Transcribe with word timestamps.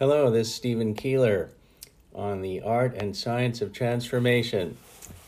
Hello, 0.00 0.30
this 0.30 0.48
is 0.48 0.54
Steven 0.54 0.94
Keeler 0.94 1.50
on 2.14 2.40
the 2.40 2.62
art 2.62 2.94
and 2.96 3.14
science 3.14 3.60
of 3.60 3.74
transformation. 3.74 4.78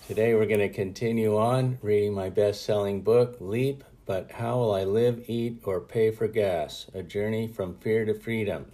Today 0.09 0.35
we're 0.35 0.47
going 0.47 0.61
to 0.61 0.71
continue 0.71 1.37
on 1.37 1.79
reading 1.83 2.15
my 2.15 2.31
best 2.31 2.65
selling 2.65 3.03
book, 3.03 3.37
Leap 3.39 3.85
But 4.07 4.31
How 4.31 4.57
Will 4.57 4.75
I 4.75 4.85
Live, 4.85 5.29
Eat, 5.29 5.61
or 5.65 5.79
Pay 5.79 6.11
for 6.11 6.27
Gas? 6.27 6.87
A 6.95 7.03
Journey 7.03 7.49
from 7.49 7.75
Fear 7.81 8.07
to 8.07 8.15
Freedom. 8.15 8.73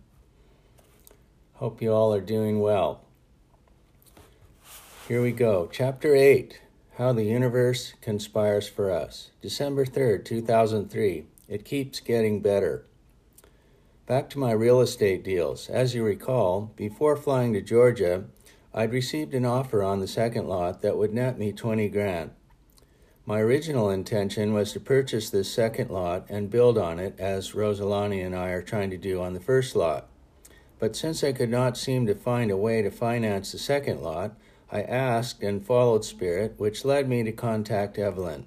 Hope 1.54 1.82
you 1.82 1.92
all 1.92 2.14
are 2.14 2.20
doing 2.20 2.60
well. 2.60 3.00
Here 5.08 5.20
we 5.20 5.32
go. 5.32 5.68
Chapter 5.72 6.14
8 6.14 6.60
How 6.96 7.12
the 7.12 7.24
Universe 7.24 7.94
Conspires 8.00 8.68
for 8.68 8.92
Us. 8.92 9.32
December 9.42 9.84
3rd, 9.84 10.24
2003. 10.24 11.26
It 11.48 11.64
keeps 11.64 11.98
getting 11.98 12.40
better. 12.40 12.84
Back 14.08 14.30
to 14.30 14.38
my 14.38 14.52
real 14.52 14.80
estate 14.80 15.22
deals. 15.22 15.68
As 15.68 15.94
you 15.94 16.02
recall, 16.02 16.72
before 16.76 17.14
flying 17.14 17.52
to 17.52 17.60
Georgia, 17.60 18.24
I'd 18.72 18.90
received 18.90 19.34
an 19.34 19.44
offer 19.44 19.82
on 19.82 20.00
the 20.00 20.08
second 20.08 20.48
lot 20.48 20.80
that 20.80 20.96
would 20.96 21.12
net 21.12 21.38
me 21.38 21.52
20 21.52 21.90
grand. 21.90 22.30
My 23.26 23.38
original 23.40 23.90
intention 23.90 24.54
was 24.54 24.72
to 24.72 24.80
purchase 24.80 25.28
this 25.28 25.52
second 25.52 25.90
lot 25.90 26.24
and 26.30 26.50
build 26.50 26.78
on 26.78 26.98
it 26.98 27.20
as 27.20 27.52
Rosalani 27.52 28.24
and 28.24 28.34
I 28.34 28.48
are 28.48 28.62
trying 28.62 28.88
to 28.88 28.96
do 28.96 29.20
on 29.20 29.34
the 29.34 29.40
first 29.40 29.76
lot. 29.76 30.08
But 30.78 30.96
since 30.96 31.22
I 31.22 31.32
could 31.32 31.50
not 31.50 31.76
seem 31.76 32.06
to 32.06 32.14
find 32.14 32.50
a 32.50 32.56
way 32.56 32.80
to 32.80 32.90
finance 32.90 33.52
the 33.52 33.58
second 33.58 34.00
lot, 34.00 34.32
I 34.72 34.80
asked 34.84 35.42
and 35.42 35.66
followed 35.66 36.06
Spirit, 36.06 36.54
which 36.56 36.82
led 36.82 37.10
me 37.10 37.24
to 37.24 37.32
contact 37.32 37.98
Evelyn. 37.98 38.46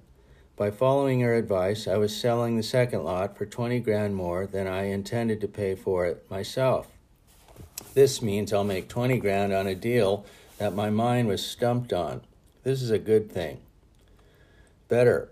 By 0.56 0.70
following 0.70 1.22
her 1.22 1.34
advice, 1.34 1.88
I 1.88 1.98
was 1.98 2.16
selling 2.16 2.58
the 2.58 2.64
second 2.64 3.04
lot 3.04 3.38
for 3.38 3.46
20 3.46 3.80
grand 3.80 4.16
more 4.16 4.46
than 4.46 4.68
I 4.68 4.84
intended 4.84 5.42
to 5.42 5.48
pay 5.48 5.76
for 5.76 6.06
it 6.06 6.30
myself. 6.30 6.88
This 7.94 8.22
means 8.22 8.54
I'll 8.54 8.64
make 8.64 8.88
20 8.88 9.18
grand 9.18 9.54
on 9.54 9.68
a 9.68 9.76
deal 9.76 10.26
that 10.58 10.76
my 10.76 10.90
mind 10.90 11.28
was 11.28 11.46
stumped 11.46 11.92
on. 11.92 12.22
This 12.64 12.82
is 12.82 12.92
a 12.92 13.00
good 13.00 13.32
thing. 13.32 13.60
Better. 14.88 15.30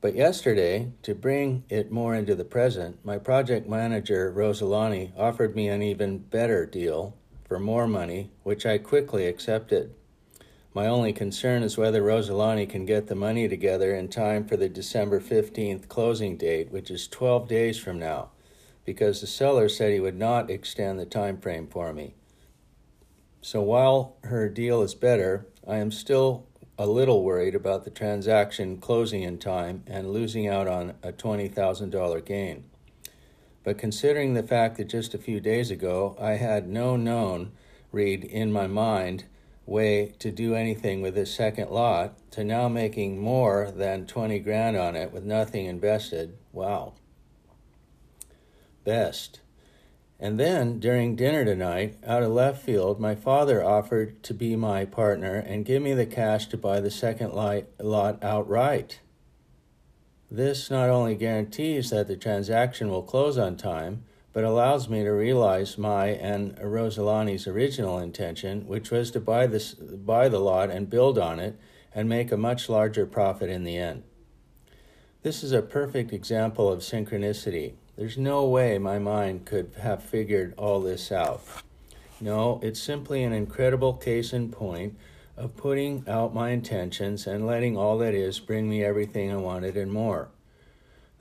But 0.00 0.14
yesterday, 0.14 0.92
to 1.02 1.14
bring 1.14 1.64
it 1.68 1.90
more 1.90 2.14
into 2.14 2.34
the 2.34 2.44
present, 2.44 3.04
my 3.04 3.18
project 3.18 3.68
manager, 3.68 4.30
Rosalani, 4.30 5.10
offered 5.16 5.56
me 5.56 5.68
an 5.68 5.82
even 5.82 6.18
better 6.18 6.66
deal 6.66 7.16
for 7.48 7.58
more 7.58 7.86
money, 7.86 8.30
which 8.42 8.66
I 8.66 8.78
quickly 8.78 9.26
accepted. 9.26 9.94
My 10.74 10.88
only 10.88 11.12
concern 11.12 11.62
is 11.62 11.78
whether 11.78 12.02
Rosalani 12.02 12.68
can 12.68 12.84
get 12.84 13.06
the 13.06 13.14
money 13.14 13.46
together 13.46 13.94
in 13.94 14.08
time 14.08 14.44
for 14.44 14.56
the 14.56 14.68
December 14.68 15.20
15th 15.20 15.86
closing 15.86 16.36
date, 16.36 16.72
which 16.72 16.90
is 16.90 17.06
12 17.06 17.46
days 17.46 17.78
from 17.78 17.96
now, 17.96 18.30
because 18.84 19.20
the 19.20 19.28
seller 19.28 19.68
said 19.68 19.92
he 19.92 20.00
would 20.00 20.18
not 20.18 20.50
extend 20.50 20.98
the 20.98 21.06
time 21.06 21.38
frame 21.38 21.68
for 21.68 21.92
me. 21.92 22.16
So 23.40 23.62
while 23.62 24.16
her 24.24 24.48
deal 24.48 24.82
is 24.82 24.96
better, 24.96 25.46
I 25.64 25.76
am 25.76 25.92
still 25.92 26.48
a 26.76 26.88
little 26.88 27.22
worried 27.22 27.54
about 27.54 27.84
the 27.84 27.90
transaction 27.90 28.78
closing 28.78 29.22
in 29.22 29.38
time 29.38 29.84
and 29.86 30.12
losing 30.12 30.48
out 30.48 30.66
on 30.66 30.94
a 31.04 31.12
$20,000 31.12 32.24
gain. 32.24 32.64
But 33.62 33.78
considering 33.78 34.34
the 34.34 34.42
fact 34.42 34.76
that 34.78 34.88
just 34.88 35.14
a 35.14 35.18
few 35.18 35.38
days 35.38 35.70
ago 35.70 36.16
I 36.20 36.32
had 36.32 36.68
no 36.68 36.96
known 36.96 37.52
read 37.92 38.24
in 38.24 38.50
my 38.50 38.66
mind 38.66 39.24
way 39.66 40.14
to 40.18 40.30
do 40.30 40.54
anything 40.54 41.00
with 41.00 41.14
this 41.14 41.34
second 41.34 41.70
lot 41.70 42.30
to 42.32 42.44
now 42.44 42.68
making 42.68 43.18
more 43.18 43.72
than 43.74 44.06
20 44.06 44.38
grand 44.40 44.76
on 44.76 44.94
it 44.96 45.12
with 45.12 45.24
nothing 45.24 45.66
invested. 45.66 46.36
Wow. 46.52 46.94
Best. 48.84 49.40
And 50.20 50.38
then 50.38 50.78
during 50.78 51.16
dinner 51.16 51.44
tonight, 51.44 51.96
out 52.06 52.22
of 52.22 52.30
left 52.30 52.62
field, 52.62 53.00
my 53.00 53.14
father 53.14 53.64
offered 53.64 54.22
to 54.22 54.34
be 54.34 54.54
my 54.56 54.84
partner 54.84 55.34
and 55.34 55.64
give 55.64 55.82
me 55.82 55.92
the 55.92 56.06
cash 56.06 56.46
to 56.46 56.56
buy 56.56 56.80
the 56.80 56.90
second 56.90 57.32
lot 57.32 58.22
outright. 58.22 59.00
This 60.30 60.70
not 60.70 60.88
only 60.88 61.14
guarantees 61.14 61.90
that 61.90 62.08
the 62.08 62.16
transaction 62.16 62.88
will 62.88 63.02
close 63.02 63.36
on 63.36 63.56
time, 63.56 64.04
but 64.34 64.44
allows 64.44 64.88
me 64.88 65.04
to 65.04 65.10
realize 65.10 65.78
my 65.78 66.08
and 66.08 66.56
Rosalani's 66.58 67.46
original 67.46 67.98
intention, 67.98 68.66
which 68.66 68.90
was 68.90 69.10
to 69.12 69.20
buy 69.20 69.46
this 69.46 69.72
buy 69.72 70.28
the 70.28 70.40
lot 70.40 70.70
and 70.70 70.90
build 70.90 71.18
on 71.18 71.38
it 71.38 71.56
and 71.94 72.08
make 72.08 72.32
a 72.32 72.36
much 72.36 72.68
larger 72.68 73.06
profit 73.06 73.48
in 73.48 73.62
the 73.62 73.78
end. 73.78 74.02
This 75.22 75.44
is 75.44 75.52
a 75.52 75.62
perfect 75.62 76.12
example 76.12 76.70
of 76.70 76.80
synchronicity. 76.80 77.74
There's 77.96 78.18
no 78.18 78.44
way 78.44 78.76
my 78.76 78.98
mind 78.98 79.46
could 79.46 79.72
have 79.80 80.02
figured 80.02 80.52
all 80.58 80.80
this 80.80 81.12
out. 81.12 81.42
No, 82.20 82.58
it's 82.62 82.80
simply 82.80 83.22
an 83.22 83.32
incredible 83.32 83.94
case 83.94 84.32
in 84.32 84.50
point 84.50 84.98
of 85.36 85.56
putting 85.56 86.04
out 86.08 86.34
my 86.34 86.50
intentions 86.50 87.26
and 87.26 87.46
letting 87.46 87.76
all 87.76 87.98
that 87.98 88.14
is 88.14 88.40
bring 88.40 88.68
me 88.68 88.84
everything 88.84 89.32
I 89.32 89.36
wanted 89.36 89.76
and 89.76 89.92
more. 89.92 90.28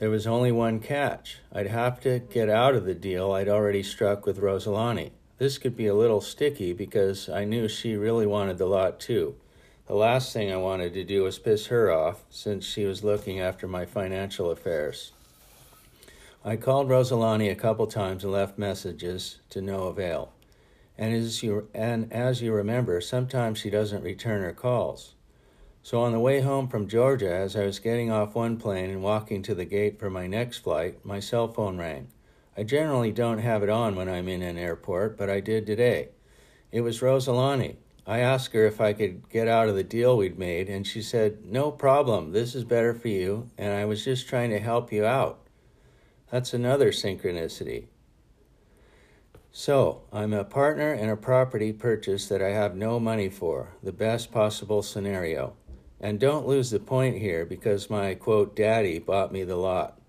There 0.03 0.09
was 0.09 0.27
only 0.27 0.51
one 0.51 0.81
catch. 0.81 1.37
I'd 1.49 1.67
have 1.67 2.01
to 2.01 2.19
get 2.19 2.49
out 2.49 2.75
of 2.75 2.83
the 2.83 2.93
deal 2.93 3.31
I'd 3.31 3.47
already 3.47 3.81
struck 3.81 4.25
with 4.25 4.41
Rosalani. 4.41 5.11
This 5.37 5.57
could 5.57 5.77
be 5.77 5.87
a 5.87 5.95
little 5.95 6.19
sticky 6.19 6.73
because 6.73 7.29
I 7.29 7.45
knew 7.45 7.69
she 7.69 7.95
really 7.95 8.25
wanted 8.27 8.57
the 8.57 8.65
lot 8.65 8.99
too. 8.99 9.37
The 9.87 9.95
last 9.95 10.33
thing 10.33 10.51
I 10.51 10.57
wanted 10.57 10.93
to 10.95 11.05
do 11.05 11.23
was 11.23 11.39
piss 11.39 11.67
her 11.67 11.89
off 11.89 12.25
since 12.29 12.65
she 12.65 12.83
was 12.83 13.05
looking 13.05 13.39
after 13.39 13.65
my 13.65 13.85
financial 13.85 14.51
affairs. 14.51 15.13
I 16.43 16.57
called 16.57 16.89
Rosalani 16.89 17.49
a 17.49 17.55
couple 17.55 17.87
times 17.87 18.25
and 18.25 18.33
left 18.33 18.57
messages 18.57 19.39
to 19.51 19.61
no 19.61 19.83
avail. 19.83 20.33
And 20.97 21.13
as 21.13 21.41
you 21.43 21.69
and 21.73 22.11
as 22.11 22.41
you 22.41 22.51
remember, 22.51 22.99
sometimes 22.99 23.57
she 23.57 23.69
doesn't 23.69 24.03
return 24.03 24.41
her 24.41 24.51
calls. 24.51 25.12
So 25.85 26.01
on 26.01 26.13
the 26.13 26.19
way 26.19 26.39
home 26.39 26.69
from 26.69 26.87
Georgia, 26.87 27.29
as 27.29 27.57
I 27.57 27.65
was 27.65 27.79
getting 27.79 28.09
off 28.09 28.35
one 28.35 28.55
plane 28.55 28.89
and 28.89 29.03
walking 29.03 29.43
to 29.43 29.53
the 29.53 29.65
gate 29.65 29.99
for 29.99 30.09
my 30.09 30.27
next 30.27 30.59
flight, 30.59 31.03
my 31.03 31.19
cell 31.19 31.49
phone 31.49 31.77
rang. 31.77 32.07
I 32.55 32.63
generally 32.63 33.11
don't 33.11 33.39
have 33.39 33.63
it 33.63 33.69
on 33.69 33.95
when 33.95 34.07
I'm 34.07 34.29
in 34.29 34.41
an 34.41 34.57
airport, 34.57 35.17
but 35.17 35.29
I 35.29 35.41
did 35.41 35.65
today. 35.65 36.07
It 36.71 36.81
was 36.81 37.01
Rosalani. 37.01 37.75
I 38.07 38.19
asked 38.19 38.53
her 38.53 38.65
if 38.65 38.79
I 38.79 38.93
could 38.93 39.29
get 39.29 39.49
out 39.49 39.67
of 39.67 39.75
the 39.75 39.83
deal 39.83 40.15
we'd 40.15 40.39
made, 40.39 40.69
and 40.69 40.87
she 40.87 41.01
said, 41.01 41.43
No 41.43 41.69
problem, 41.69 42.31
this 42.31 42.55
is 42.55 42.63
better 42.63 42.93
for 42.93 43.09
you, 43.09 43.49
and 43.57 43.73
I 43.73 43.83
was 43.83 44.05
just 44.05 44.29
trying 44.29 44.51
to 44.51 44.59
help 44.59 44.89
you 44.93 45.05
out. 45.05 45.39
That's 46.31 46.53
another 46.53 46.93
synchronicity. 46.93 47.87
So, 49.51 50.01
I'm 50.11 50.33
a 50.33 50.43
partner 50.43 50.93
in 50.93 51.09
a 51.09 51.17
property 51.17 51.73
purchase 51.73 52.27
that 52.29 52.41
I 52.41 52.49
have 52.49 52.75
no 52.75 52.99
money 52.99 53.29
for, 53.29 53.73
the 53.83 53.91
best 53.91 54.31
possible 54.31 54.81
scenario. 54.81 55.55
And 56.03 56.19
don't 56.19 56.45
lose 56.45 56.69
the 56.69 56.81
point 56.81 57.17
here 57.17 57.45
because 57.45 57.89
my 57.89 58.13
quote, 58.13 58.57
daddy 58.57 58.99
bought 58.99 59.31
me 59.31 59.45
the 59.45 59.55
lot. 59.55 60.01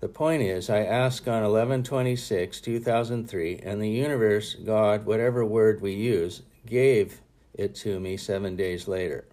The 0.00 0.08
point 0.08 0.40
is, 0.40 0.70
I 0.70 0.78
asked 0.78 1.28
on 1.28 1.42
1126, 1.42 2.58
2003, 2.58 3.60
and 3.62 3.82
the 3.82 3.90
universe, 3.90 4.54
God, 4.54 5.04
whatever 5.04 5.44
word 5.44 5.82
we 5.82 5.92
use, 5.92 6.40
gave 6.64 7.20
it 7.52 7.74
to 7.76 8.00
me 8.00 8.16
seven 8.16 8.56
days 8.56 8.88
later. 8.88 9.26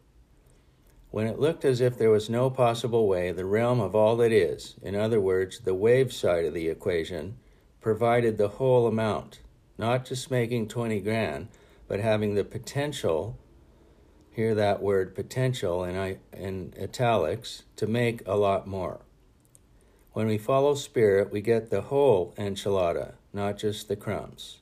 When 1.10 1.26
it 1.26 1.40
looked 1.40 1.64
as 1.64 1.80
if 1.80 1.98
there 1.98 2.12
was 2.12 2.30
no 2.30 2.50
possible 2.50 3.08
way, 3.08 3.32
the 3.32 3.46
realm 3.46 3.80
of 3.80 3.96
all 3.96 4.18
that 4.18 4.34
is, 4.34 4.76
in 4.82 4.98
other 4.98 5.22
words, 5.22 5.62
the 5.62 5.74
wave 5.74 6.12
side 6.12 6.44
of 6.44 6.54
the 6.54 6.68
equation, 6.68 7.38
provided 7.80 8.38
the 8.38 8.50
whole 8.50 8.88
amount, 8.88 9.40
not 9.78 10.04
just 10.04 10.30
making 10.30 10.68
20 10.68 11.00
grand, 11.00 11.48
but 11.88 12.02
having 12.02 12.36
the 12.36 12.44
potential 12.44 13.38
hear 14.40 14.56
that 14.56 14.82
word 14.82 15.14
potential 15.14 15.84
in, 15.84 15.98
I, 15.98 16.16
in 16.32 16.74
italics 16.82 17.64
to 17.76 17.86
make 17.86 18.26
a 18.26 18.38
lot 18.38 18.66
more. 18.66 19.02
When 20.14 20.28
we 20.28 20.38
follow 20.38 20.76
spirit, 20.76 21.30
we 21.30 21.42
get 21.42 21.70
the 21.70 21.82
whole 21.82 22.34
enchilada, 22.38 23.16
not 23.34 23.58
just 23.58 23.90
the 23.90 23.98
crumbs. 23.98 24.62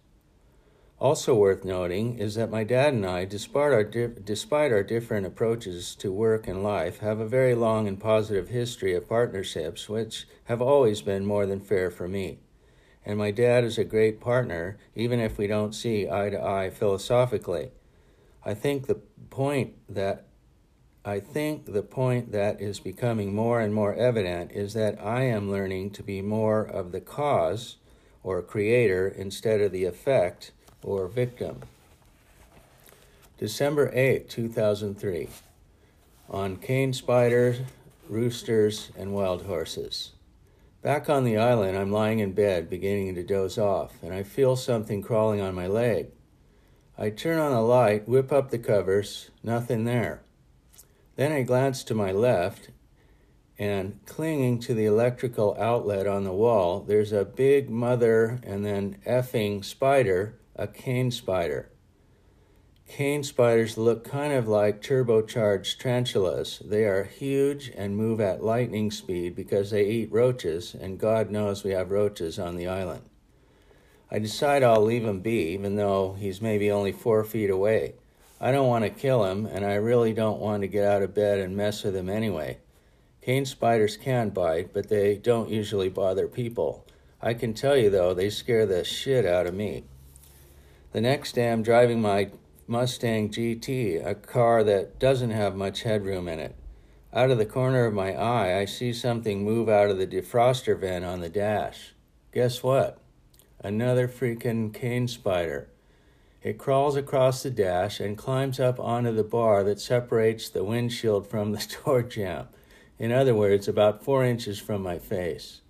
Also 0.99 1.35
worth 1.35 1.63
noting 1.63 2.17
is 2.17 2.33
that 2.33 2.49
my 2.49 2.63
dad 2.63 2.91
and 2.95 3.05
I, 3.05 3.25
despite 3.25 3.71
our, 3.71 3.83
di- 3.83 4.19
despite 4.23 4.71
our 4.71 4.81
different 4.81 5.27
approaches 5.27 5.93
to 5.97 6.11
work 6.11 6.47
and 6.47 6.63
life, 6.63 6.97
have 7.01 7.19
a 7.19 7.27
very 7.27 7.53
long 7.53 7.87
and 7.87 7.99
positive 7.99 8.49
history 8.49 8.95
of 8.95 9.07
partnerships, 9.07 9.87
which 9.87 10.27
have 10.45 10.59
always 10.59 11.03
been 11.03 11.23
more 11.23 11.45
than 11.45 11.59
fair 11.59 11.91
for 11.91 12.07
me. 12.07 12.39
And 13.05 13.19
my 13.19 13.29
dad 13.29 13.63
is 13.63 13.77
a 13.77 13.83
great 13.83 14.19
partner, 14.19 14.79
even 14.95 15.19
if 15.19 15.37
we 15.37 15.45
don't 15.45 15.75
see 15.75 16.09
eye 16.09 16.31
to 16.31 16.43
eye 16.43 16.71
philosophically. 16.71 17.69
I 18.47 18.53
think 18.53 18.87
the 18.87 18.95
point 18.95 19.73
that 19.93 20.23
I 21.03 21.19
think 21.19 21.65
the 21.65 21.83
point 21.83 22.31
that 22.31 22.61
is 22.61 22.79
becoming 22.79 23.35
more 23.35 23.59
and 23.59 23.73
more 23.73 23.93
evident 23.93 24.53
is 24.53 24.73
that 24.73 24.97
I 25.03 25.23
am 25.23 25.51
learning 25.51 25.91
to 25.91 26.03
be 26.03 26.21
more 26.21 26.61
of 26.61 26.93
the 26.93 27.01
cause 27.01 27.75
or 28.23 28.41
creator 28.41 29.05
instead 29.05 29.59
of 29.59 29.73
the 29.73 29.83
effect 29.83 30.51
or 30.81 31.09
victim. 31.09 31.59
December 33.37 33.91
8, 33.93 34.29
2003, 34.29 35.27
on 36.29 36.55
cane 36.55 36.93
spiders, 36.93 37.59
roosters, 38.07 38.91
and 38.97 39.13
wild 39.13 39.41
horses. 39.41 40.11
Back 40.81 41.09
on 41.09 41.25
the 41.25 41.35
island, 41.35 41.77
I'm 41.77 41.91
lying 41.91 42.19
in 42.19 42.31
bed, 42.31 42.69
beginning 42.69 43.13
to 43.15 43.23
doze 43.23 43.57
off, 43.57 44.01
and 44.01 44.13
I 44.13 44.23
feel 44.23 44.55
something 44.55 45.01
crawling 45.01 45.41
on 45.41 45.53
my 45.53 45.67
leg. 45.67 46.11
I 46.99 47.11
turn 47.11 47.37
on 47.37 47.51
the 47.51 47.61
light, 47.61 48.07
whip 48.07 48.31
up 48.31 48.49
the 48.49 48.57
covers, 48.57 49.29
nothing 49.43 49.85
there. 49.85 50.23
Then 51.15 51.31
I 51.31 51.43
glance 51.43 51.83
to 51.83 51.93
my 51.93 52.11
left, 52.11 52.71
and 53.59 53.99
clinging 54.07 54.57
to 54.61 54.73
the 54.73 54.85
electrical 54.85 55.55
outlet 55.59 56.07
on 56.07 56.23
the 56.23 56.33
wall, 56.33 56.79
there's 56.79 57.11
a 57.11 57.23
big 57.23 57.69
mother 57.69 58.39
and 58.41 58.65
then 58.65 58.97
effing 59.05 59.63
spider, 59.63 60.39
a 60.55 60.67
cane 60.67 61.11
spider. 61.11 61.69
Cane 62.87 63.23
spiders 63.23 63.77
look 63.77 64.03
kind 64.03 64.33
of 64.33 64.47
like 64.47 64.81
turbocharged 64.81 65.77
tarantulas. 65.77 66.63
They 66.65 66.85
are 66.85 67.03
huge 67.03 67.71
and 67.75 67.95
move 67.95 68.19
at 68.19 68.43
lightning 68.43 68.89
speed 68.89 69.35
because 69.35 69.69
they 69.69 69.85
eat 69.85 70.11
roaches, 70.11 70.73
and 70.73 70.99
God 70.99 71.29
knows 71.29 71.63
we 71.63 71.71
have 71.71 71.91
roaches 71.91 72.39
on 72.39 72.55
the 72.55 72.67
island. 72.67 73.03
I 74.09 74.19
decide 74.19 74.63
I'll 74.63 74.83
leave 74.83 75.03
him 75.03 75.19
be, 75.19 75.49
even 75.49 75.75
though 75.75 76.15
he's 76.17 76.41
maybe 76.41 76.71
only 76.71 76.91
four 76.93 77.23
feet 77.23 77.49
away. 77.49 77.95
I 78.39 78.51
don't 78.51 78.67
want 78.67 78.85
to 78.85 78.89
kill 78.89 79.25
him, 79.25 79.45
and 79.45 79.65
I 79.65 79.73
really 79.75 80.13
don't 80.13 80.39
want 80.39 80.61
to 80.61 80.67
get 80.67 80.87
out 80.87 81.01
of 81.01 81.13
bed 81.15 81.39
and 81.39 81.57
mess 81.57 81.83
with 81.83 81.95
him 81.95 82.09
anyway. 82.09 82.59
Cane 83.21 83.45
spiders 83.45 83.97
can 83.97 84.29
bite, 84.29 84.73
but 84.73 84.87
they 84.87 85.17
don't 85.17 85.49
usually 85.49 85.89
bother 85.89 86.27
people. 86.27 86.85
I 87.21 87.33
can 87.33 87.53
tell 87.53 87.75
you, 87.75 87.89
though, 87.89 88.13
they 88.13 88.29
scare 88.29 88.65
the 88.65 88.83
shit 88.83 89.25
out 89.25 89.47
of 89.47 89.53
me. 89.53 89.83
The 90.93 91.01
next 91.01 91.33
day, 91.33 91.51
I'm 91.51 91.63
driving 91.63 92.01
my 92.01 92.29
Mustang 92.67 93.29
GT, 93.29 94.05
a 94.05 94.15
car 94.15 94.63
that 94.63 94.99
doesn't 94.99 95.31
have 95.31 95.55
much 95.55 95.83
headroom 95.83 96.27
in 96.27 96.39
it. 96.39 96.55
Out 97.13 97.31
of 97.31 97.37
the 97.37 97.45
corner 97.45 97.85
of 97.85 97.93
my 97.93 98.13
eye, 98.13 98.59
I 98.59 98.65
see 98.65 98.93
something 98.93 99.43
move 99.43 99.67
out 99.67 99.89
of 99.89 99.97
the 99.97 100.07
defroster 100.07 100.79
vent 100.79 101.03
on 101.03 101.19
the 101.19 101.29
dash. 101.29 101.93
Guess 102.31 102.61
what? 102.63 102.99
Another 103.63 104.07
freaking 104.07 104.73
cane 104.73 105.07
spider. 105.07 105.69
It 106.43 106.57
crawls 106.57 106.95
across 106.95 107.43
the 107.43 107.49
dash 107.49 107.99
and 107.99 108.17
climbs 108.17 108.59
up 108.59 108.79
onto 108.79 109.11
the 109.11 109.23
bar 109.23 109.63
that 109.63 109.81
separates 109.81 110.47
the 110.47 110.63
windshield 110.63 111.27
from 111.27 111.51
the 111.51 111.67
door 111.85 112.03
jamb. 112.03 112.47
In 112.99 113.11
other 113.11 113.35
words, 113.35 113.67
about 113.67 114.03
four 114.03 114.23
inches 114.23 114.59
from 114.59 114.81
my 114.81 114.99
face. 114.99 115.61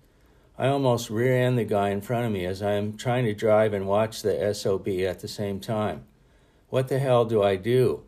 I 0.58 0.68
almost 0.68 1.08
rear 1.08 1.40
end 1.40 1.56
the 1.56 1.64
guy 1.64 1.90
in 1.90 2.00
front 2.00 2.26
of 2.26 2.32
me 2.32 2.44
as 2.44 2.62
I 2.62 2.72
am 2.72 2.96
trying 2.96 3.24
to 3.24 3.34
drive 3.34 3.72
and 3.72 3.86
watch 3.86 4.22
the 4.22 4.52
SOB 4.52 4.88
at 4.88 5.20
the 5.20 5.28
same 5.28 5.60
time. 5.60 6.04
What 6.68 6.88
the 6.88 6.98
hell 6.98 7.24
do 7.24 7.42
I 7.42 7.56
do? 7.56 8.02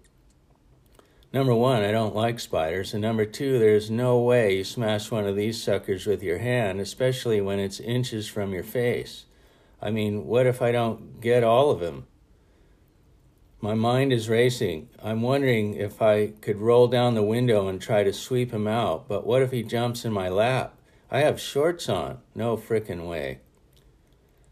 Number 1.33 1.55
one, 1.55 1.83
I 1.83 1.93
don't 1.93 2.15
like 2.15 2.41
spiders. 2.41 2.93
And 2.93 3.03
number 3.03 3.25
two, 3.25 3.59
there's 3.59 3.91
no 3.91 4.19
way 4.19 4.57
you 4.57 4.65
smash 4.65 5.11
one 5.11 5.27
of 5.27 5.37
these 5.37 5.63
suckers 5.63 6.07
with 6.07 6.23
your 6.23 6.39
hand, 6.39 6.81
especially 6.81 7.41
when 7.41 7.61
it's 7.61 7.79
inches 7.79 8.29
from 8.29 8.53
your 8.53 8.65
face. 8.65 9.27
I 9.83 9.91
mean, 9.91 10.27
what 10.27 10.47
if 10.47 10.61
I 10.61 10.73
don't 10.73 11.21
get 11.21 11.43
all 11.43 11.71
of 11.71 11.81
them? 11.81 12.07
My 13.63 13.75
mind 13.75 14.13
is 14.13 14.29
racing. 14.29 14.89
I'm 15.03 15.21
wondering 15.21 15.75
if 15.75 16.01
I 16.01 16.29
could 16.41 16.57
roll 16.57 16.89
down 16.89 17.15
the 17.15 17.23
window 17.23 17.69
and 17.69 17.81
try 17.81 18.03
to 18.03 18.13
sweep 18.13 18.53
him 18.53 18.67
out, 18.67 19.07
but 19.07 19.27
what 19.27 19.43
if 19.43 19.51
he 19.51 19.63
jumps 19.63 20.05
in 20.05 20.13
my 20.13 20.29
lap? 20.29 20.77
I 21.11 21.21
have 21.21 21.41
shorts 21.41 21.89
on. 21.89 22.21
No 22.35 22.57
frickin' 22.57 23.07
way. 23.07 23.41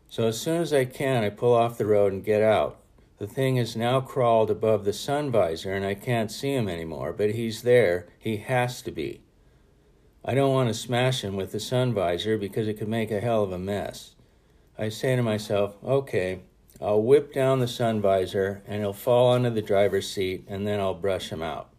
So 0.08 0.26
as 0.26 0.40
soon 0.40 0.60
as 0.60 0.72
I 0.72 0.84
can, 0.84 1.24
I 1.24 1.30
pull 1.30 1.54
off 1.54 1.78
the 1.78 1.86
road 1.86 2.12
and 2.12 2.24
get 2.24 2.42
out. 2.42 2.80
The 3.18 3.26
thing 3.26 3.56
has 3.56 3.76
now 3.76 4.00
crawled 4.00 4.50
above 4.50 4.84
the 4.84 4.92
sun 4.92 5.30
visor 5.30 5.72
and 5.72 5.84
I 5.84 5.94
can't 5.94 6.30
see 6.30 6.54
him 6.54 6.68
anymore, 6.68 7.12
but 7.12 7.30
he's 7.30 7.62
there. 7.62 8.08
He 8.18 8.38
has 8.38 8.80
to 8.82 8.90
be. 8.90 9.22
I 10.24 10.34
don't 10.34 10.52
want 10.52 10.68
to 10.68 10.74
smash 10.74 11.22
him 11.22 11.36
with 11.36 11.52
the 11.52 11.60
sun 11.60 11.94
visor 11.94 12.38
because 12.38 12.68
it 12.68 12.78
could 12.78 12.88
make 12.88 13.10
a 13.10 13.20
hell 13.20 13.42
of 13.42 13.52
a 13.52 13.58
mess. 13.58 14.14
I 14.78 14.90
say 14.90 15.16
to 15.16 15.22
myself, 15.22 15.76
okay, 15.84 16.42
I'll 16.80 17.02
whip 17.02 17.32
down 17.32 17.58
the 17.58 17.66
sun 17.66 18.00
visor 18.00 18.62
and 18.64 18.80
he'll 18.80 18.92
fall 18.92 19.30
onto 19.30 19.50
the 19.50 19.60
driver's 19.60 20.08
seat 20.08 20.44
and 20.46 20.64
then 20.64 20.78
I'll 20.78 20.94
brush 20.94 21.30
him 21.30 21.42
out. 21.42 21.70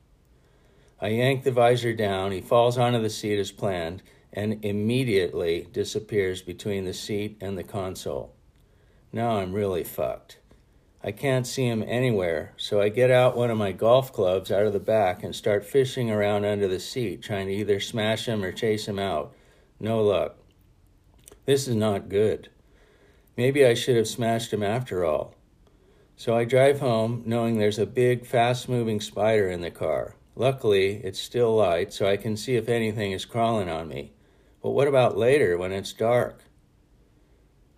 I 0.99 1.07
yank 1.07 1.45
the 1.45 1.51
visor 1.51 1.93
down, 1.93 2.33
he 2.33 2.41
falls 2.41 2.77
onto 2.77 3.01
the 3.01 3.09
seat 3.09 3.39
as 3.39 3.53
planned 3.53 4.03
and 4.33 4.63
immediately 4.65 5.69
disappears 5.71 6.41
between 6.41 6.83
the 6.83 6.93
seat 6.93 7.37
and 7.39 7.57
the 7.57 7.63
console. 7.63 8.35
Now 9.13 9.37
I'm 9.37 9.53
really 9.53 9.85
fucked. 9.85 10.39
I 11.01 11.13
can't 11.13 11.47
see 11.47 11.65
him 11.65 11.81
anywhere, 11.87 12.53
so 12.57 12.81
I 12.81 12.89
get 12.89 13.09
out 13.09 13.37
one 13.37 13.49
of 13.49 13.57
my 13.57 13.71
golf 13.71 14.11
clubs 14.11 14.51
out 14.51 14.65
of 14.65 14.73
the 14.73 14.81
back 14.81 15.23
and 15.23 15.33
start 15.33 15.65
fishing 15.65 16.11
around 16.11 16.43
under 16.43 16.67
the 16.67 16.81
seat, 16.81 17.21
trying 17.21 17.47
to 17.47 17.53
either 17.53 17.79
smash 17.79 18.27
him 18.27 18.43
or 18.43 18.51
chase 18.51 18.85
him 18.85 18.99
out. 18.99 19.33
No 19.79 20.03
luck. 20.03 20.35
This 21.45 21.69
is 21.69 21.75
not 21.75 22.09
good. 22.09 22.49
Maybe 23.39 23.65
I 23.65 23.73
should 23.73 23.95
have 23.95 24.09
smashed 24.09 24.51
him 24.51 24.61
after 24.61 25.05
all. 25.05 25.33
So 26.17 26.35
I 26.35 26.43
drive 26.43 26.81
home 26.81 27.23
knowing 27.25 27.57
there's 27.57 27.79
a 27.79 27.85
big, 27.85 28.25
fast 28.25 28.67
moving 28.67 28.99
spider 28.99 29.47
in 29.47 29.61
the 29.61 29.71
car. 29.71 30.17
Luckily, 30.35 30.99
it's 31.05 31.21
still 31.21 31.55
light, 31.55 31.93
so 31.93 32.05
I 32.05 32.17
can 32.17 32.35
see 32.35 32.57
if 32.57 32.67
anything 32.67 33.13
is 33.13 33.23
crawling 33.23 33.69
on 33.69 33.87
me. 33.87 34.11
But 34.61 34.71
what 34.71 34.89
about 34.89 35.17
later 35.17 35.57
when 35.57 35.71
it's 35.71 35.93
dark? 35.93 36.41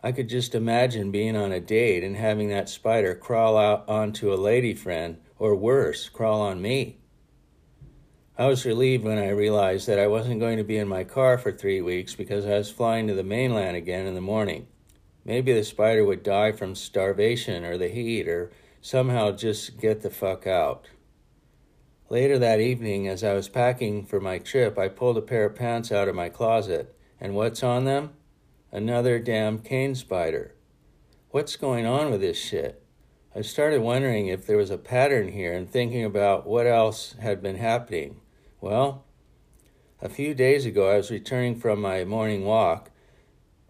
I 0.01 0.11
could 0.11 0.29
just 0.29 0.55
imagine 0.55 1.11
being 1.11 1.35
on 1.35 1.51
a 1.51 1.59
date 1.59 2.03
and 2.03 2.15
having 2.15 2.49
that 2.49 2.67
spider 2.67 3.13
crawl 3.13 3.55
out 3.55 3.87
onto 3.87 4.33
a 4.33 4.43
lady 4.49 4.73
friend, 4.73 5.17
or 5.37 5.53
worse, 5.55 6.09
crawl 6.09 6.41
on 6.41 6.59
me. 6.59 7.01
I 8.35 8.47
was 8.47 8.65
relieved 8.65 9.03
when 9.03 9.19
I 9.19 9.29
realized 9.29 9.85
that 9.85 9.99
I 9.99 10.07
wasn't 10.07 10.39
going 10.39 10.57
to 10.57 10.63
be 10.63 10.77
in 10.77 10.87
my 10.87 11.03
car 11.03 11.37
for 11.37 11.51
three 11.51 11.81
weeks 11.81 12.15
because 12.15 12.47
I 12.47 12.57
was 12.57 12.71
flying 12.71 13.05
to 13.05 13.13
the 13.13 13.21
mainland 13.21 13.77
again 13.77 14.07
in 14.07 14.15
the 14.15 14.21
morning. 14.21 14.65
Maybe 15.23 15.53
the 15.53 15.63
spider 15.63 16.03
would 16.03 16.23
die 16.23 16.51
from 16.51 16.75
starvation 16.75 17.63
or 17.63 17.77
the 17.77 17.89
heat 17.89 18.27
or 18.27 18.51
somehow 18.81 19.31
just 19.31 19.79
get 19.79 20.01
the 20.01 20.09
fuck 20.09 20.47
out. 20.47 20.87
Later 22.09 22.37
that 22.39 22.59
evening, 22.59 23.07
as 23.07 23.23
I 23.23 23.33
was 23.33 23.47
packing 23.47 24.05
for 24.05 24.19
my 24.19 24.37
trip, 24.37 24.77
I 24.77 24.89
pulled 24.89 25.17
a 25.17 25.21
pair 25.21 25.45
of 25.45 25.55
pants 25.55 25.91
out 25.91 26.09
of 26.09 26.15
my 26.15 26.29
closet. 26.29 26.93
And 27.21 27.35
what's 27.35 27.63
on 27.63 27.85
them? 27.85 28.11
Another 28.71 29.19
damn 29.19 29.59
cane 29.59 29.95
spider. 29.95 30.55
What's 31.29 31.55
going 31.55 31.85
on 31.85 32.11
with 32.11 32.19
this 32.19 32.37
shit? 32.37 32.83
I 33.33 33.41
started 33.41 33.81
wondering 33.81 34.27
if 34.27 34.45
there 34.45 34.57
was 34.57 34.71
a 34.71 34.77
pattern 34.77 35.29
here 35.29 35.53
and 35.53 35.69
thinking 35.69 36.03
about 36.03 36.45
what 36.45 36.67
else 36.67 37.15
had 37.21 37.41
been 37.41 37.55
happening. 37.55 38.19
Well, 38.59 39.05
a 40.01 40.09
few 40.09 40.33
days 40.33 40.65
ago, 40.65 40.89
I 40.89 40.97
was 40.97 41.11
returning 41.11 41.55
from 41.55 41.79
my 41.79 42.03
morning 42.03 42.43
walk. 42.43 42.90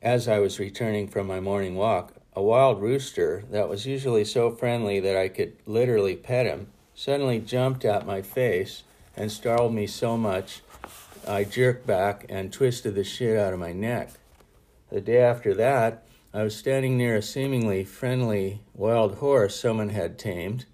As 0.01 0.27
I 0.27 0.39
was 0.39 0.59
returning 0.59 1.07
from 1.07 1.27
my 1.27 1.39
morning 1.39 1.75
walk, 1.75 2.15
a 2.33 2.41
wild 2.41 2.81
rooster 2.81 3.43
that 3.51 3.69
was 3.69 3.85
usually 3.85 4.25
so 4.25 4.49
friendly 4.49 4.99
that 4.99 5.15
I 5.15 5.27
could 5.27 5.57
literally 5.67 6.15
pet 6.15 6.47
him 6.47 6.69
suddenly 6.95 7.37
jumped 7.37 7.85
at 7.85 8.07
my 8.07 8.23
face 8.23 8.81
and 9.15 9.31
startled 9.31 9.75
me 9.75 9.85
so 9.85 10.17
much 10.17 10.61
I 11.27 11.43
jerked 11.43 11.85
back 11.85 12.25
and 12.29 12.51
twisted 12.51 12.95
the 12.95 13.03
shit 13.03 13.37
out 13.37 13.53
of 13.53 13.59
my 13.59 13.73
neck. 13.73 14.13
The 14.89 15.01
day 15.01 15.19
after 15.19 15.53
that, 15.53 16.07
I 16.33 16.41
was 16.41 16.55
standing 16.55 16.97
near 16.97 17.15
a 17.17 17.21
seemingly 17.21 17.83
friendly 17.83 18.61
wild 18.73 19.17
horse 19.17 19.59
someone 19.59 19.89
had 19.89 20.17
tamed, 20.17 20.65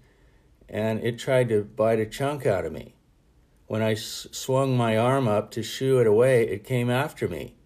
and 0.70 1.04
it 1.04 1.18
tried 1.18 1.50
to 1.50 1.64
bite 1.64 2.00
a 2.00 2.06
chunk 2.06 2.46
out 2.46 2.64
of 2.64 2.72
me. 2.72 2.94
When 3.66 3.82
I 3.82 3.92
s- 3.92 4.26
swung 4.32 4.74
my 4.74 4.96
arm 4.96 5.28
up 5.28 5.50
to 5.50 5.62
shoo 5.62 6.00
it 6.00 6.06
away, 6.06 6.48
it 6.48 6.64
came 6.64 6.88
after 6.88 7.28
me. 7.28 7.56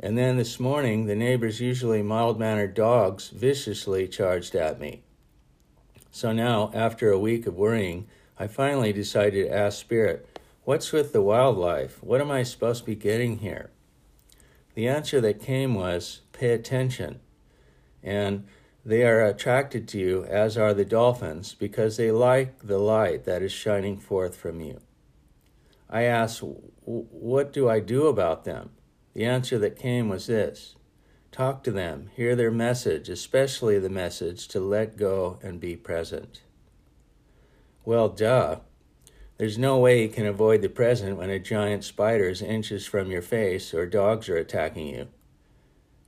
And 0.00 0.16
then 0.16 0.36
this 0.36 0.60
morning, 0.60 1.06
the 1.06 1.16
neighbor's 1.16 1.60
usually 1.60 2.02
mild 2.02 2.38
mannered 2.38 2.74
dogs 2.74 3.30
viciously 3.30 4.06
charged 4.06 4.54
at 4.54 4.78
me. 4.78 5.02
So 6.12 6.32
now, 6.32 6.70
after 6.72 7.10
a 7.10 7.18
week 7.18 7.46
of 7.46 7.56
worrying, 7.56 8.06
I 8.38 8.46
finally 8.46 8.92
decided 8.92 9.44
to 9.46 9.54
ask 9.54 9.78
Spirit, 9.78 10.26
What's 10.64 10.92
with 10.92 11.12
the 11.12 11.22
wildlife? 11.22 12.02
What 12.02 12.20
am 12.20 12.30
I 12.30 12.42
supposed 12.42 12.80
to 12.80 12.86
be 12.86 12.94
getting 12.94 13.38
here? 13.38 13.70
The 14.74 14.86
answer 14.86 15.20
that 15.20 15.42
came 15.42 15.74
was 15.74 16.20
pay 16.32 16.50
attention. 16.50 17.20
And 18.02 18.46
they 18.84 19.02
are 19.04 19.24
attracted 19.24 19.88
to 19.88 19.98
you, 19.98 20.24
as 20.24 20.56
are 20.56 20.74
the 20.74 20.84
dolphins, 20.84 21.54
because 21.54 21.96
they 21.96 22.12
like 22.12 22.60
the 22.60 22.78
light 22.78 23.24
that 23.24 23.42
is 23.42 23.50
shining 23.50 23.98
forth 23.98 24.36
from 24.36 24.60
you. 24.60 24.80
I 25.90 26.02
asked, 26.02 26.42
What 26.84 27.52
do 27.52 27.68
I 27.68 27.80
do 27.80 28.06
about 28.06 28.44
them? 28.44 28.70
The 29.18 29.24
answer 29.24 29.58
that 29.58 29.74
came 29.74 30.08
was 30.08 30.28
this 30.28 30.76
Talk 31.32 31.64
to 31.64 31.72
them, 31.72 32.08
hear 32.14 32.36
their 32.36 32.52
message, 32.52 33.08
especially 33.08 33.76
the 33.80 33.90
message 33.90 34.46
to 34.46 34.60
let 34.60 34.96
go 34.96 35.40
and 35.42 35.58
be 35.58 35.74
present. 35.74 36.42
Well, 37.84 38.10
duh. 38.10 38.60
There's 39.36 39.58
no 39.58 39.76
way 39.76 40.02
you 40.02 40.08
can 40.08 40.24
avoid 40.24 40.62
the 40.62 40.68
present 40.68 41.16
when 41.16 41.30
a 41.30 41.40
giant 41.40 41.82
spider 41.82 42.28
is 42.28 42.40
inches 42.40 42.86
from 42.86 43.10
your 43.10 43.22
face 43.22 43.74
or 43.74 43.86
dogs 43.86 44.28
are 44.28 44.36
attacking 44.36 44.86
you. 44.86 45.08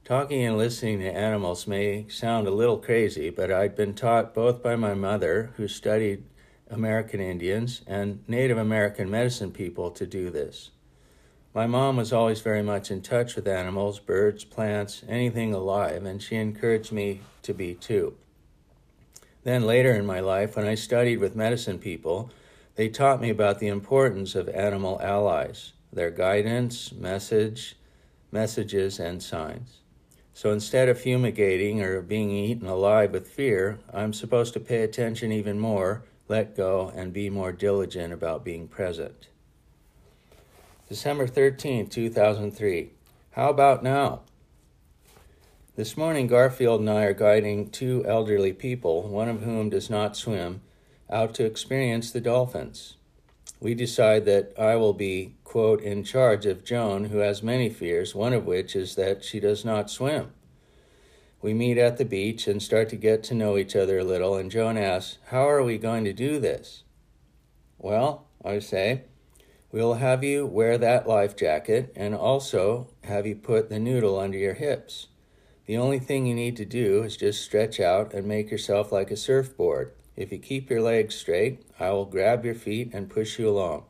Talking 0.05 0.45
and 0.45 0.57
listening 0.57 1.01
to 1.01 1.13
animals 1.13 1.67
may 1.67 2.07
sound 2.09 2.47
a 2.47 2.53
little 2.53 2.79
crazy, 2.79 3.29
but 3.29 3.51
I'd 3.51 3.75
been 3.75 3.95
taught 3.95 4.35
both 4.35 4.63
by 4.63 4.77
my 4.77 4.95
mother, 4.95 5.53
who 5.57 5.67
studied 5.67 6.23
American 6.69 7.19
Indians, 7.19 7.83
and 7.89 8.23
Native 8.29 8.57
American 8.57 9.11
medicine 9.11 9.51
people 9.51 9.91
to 9.91 10.07
do 10.07 10.31
this. 10.31 10.71
My 11.53 11.67
mom 11.67 11.97
was 11.97 12.13
always 12.13 12.41
very 12.43 12.63
much 12.63 12.93
in 12.93 13.03
touch 13.03 13.35
with 13.35 13.49
animals, 13.49 13.99
birds, 13.99 14.45
plants, 14.45 15.03
anything 15.09 15.53
alive, 15.53 16.05
and 16.05 16.23
she 16.23 16.37
encouraged 16.37 16.93
me 16.93 17.23
to 17.43 17.53
be 17.53 17.75
too. 17.75 18.15
Then 19.43 19.65
later 19.65 19.91
in 19.93 20.07
my 20.07 20.21
life, 20.21 20.55
when 20.55 20.67
I 20.67 20.77
studied 20.77 21.19
with 21.19 21.35
medicine 21.35 21.81
people, 21.81 22.31
they 22.77 22.89
taught 22.89 23.21
me 23.21 23.31
about 23.31 23.59
the 23.59 23.67
importance 23.67 24.37
of 24.37 24.49
animal 24.49 25.01
allies, 25.03 25.73
their 25.93 26.13
guidance, 26.13 26.93
message, 26.93 27.75
messages, 28.31 29.01
and 29.01 29.21
signs. 29.21 29.81
So 30.33 30.53
instead 30.53 30.89
of 30.89 31.01
fumigating 31.01 31.83
or 31.83 32.01
being 32.01 32.31
eaten 32.31 32.69
alive 32.69 33.11
with 33.11 33.27
fear, 33.27 33.81
I'm 33.93 34.13
supposed 34.13 34.53
to 34.53 34.61
pay 34.61 34.83
attention 34.83 35.33
even 35.33 35.59
more, 35.59 36.05
let 36.29 36.57
go, 36.57 36.93
and 36.95 37.13
be 37.13 37.29
more 37.29 37.51
diligent 37.51 38.13
about 38.13 38.45
being 38.45 38.69
present. 38.69 39.30
December 40.91 41.29
13, 41.29 41.87
2003. 41.87 42.91
How 43.31 43.49
about 43.49 43.85
now? 43.85 44.23
This 45.77 45.97
morning, 45.97 46.27
Garfield 46.27 46.81
and 46.81 46.91
I 46.91 47.05
are 47.05 47.15
guiding 47.15 47.71
two 47.71 48.05
elderly 48.09 48.53
people, 48.53 49.09
one 49.09 49.29
of 49.29 49.43
whom 49.43 49.71
does 49.71 49.89
not 49.89 50.17
swim, 50.17 50.63
out 51.09 51.33
to 51.35 51.45
experience 51.45 52.11
the 52.11 52.21
dolphins. 52.21 52.97
We 53.61 53.73
decide 53.73 54.25
that 54.25 54.53
I 54.59 54.75
will 54.75 54.93
be, 54.93 55.37
quote, 55.45 55.81
in 55.81 56.03
charge 56.03 56.45
of 56.45 56.65
Joan, 56.65 57.05
who 57.05 57.19
has 57.19 57.41
many 57.41 57.71
fears, 57.71 58.13
one 58.13 58.33
of 58.33 58.45
which 58.45 58.75
is 58.75 58.97
that 58.97 59.23
she 59.23 59.39
does 59.39 59.65
not 59.65 59.91
swim. 59.91 60.33
We 61.41 61.55
meet 61.55 61.79
at 61.79 61.99
the 61.99 62.05
beach 62.05 62.49
and 62.49 62.61
start 62.61 62.89
to 62.89 62.97
get 62.97 63.23
to 63.25 63.35
know 63.35 63.57
each 63.57 63.77
other 63.77 64.01
a 64.01 64.05
little, 64.05 64.35
and 64.35 64.51
Joan 64.51 64.77
asks, 64.77 65.19
How 65.27 65.49
are 65.49 65.63
we 65.63 65.79
going 65.79 66.03
to 66.03 66.13
do 66.13 66.41
this? 66.41 66.83
Well, 67.79 68.27
I 68.45 68.59
say, 68.59 69.05
we'll 69.73 69.95
have 69.95 70.25
you 70.25 70.47
wear 70.47 70.77
that 70.79 71.07
life 71.07 71.37
jacket 71.37 71.93
and 71.95 72.15
also 72.15 72.89
have 73.05 73.27
you 73.27 73.35
put 73.35 73.69
the 73.69 73.79
noodle 73.79 74.19
under 74.19 74.39
your 74.39 74.55
hips. 74.55 75.09
The 75.67 75.77
only 75.77 76.01
thing 76.01 76.27
you 76.27 76.35
need 76.35 76.57
to 76.57 76.65
do 76.65 77.03
is 77.05 77.17
just 77.17 77.45
stretch 77.45 77.79
out 77.79 78.13
and 78.13 78.27
make 78.27 78.51
yourself 78.51 78.91
like 78.91 79.11
a 79.11 79.17
surfboard. 79.17 79.93
If 80.17 80.33
you 80.33 80.39
keep 80.39 80.69
your 80.69 80.83
legs 80.83 81.15
straight, 81.15 81.63
I 81.79 81.91
will 81.91 82.07
grab 82.07 82.45
your 82.45 82.57
feet 82.57 82.91
and 82.93 83.09
push 83.09 83.39
you 83.39 83.49
along. 83.49 83.85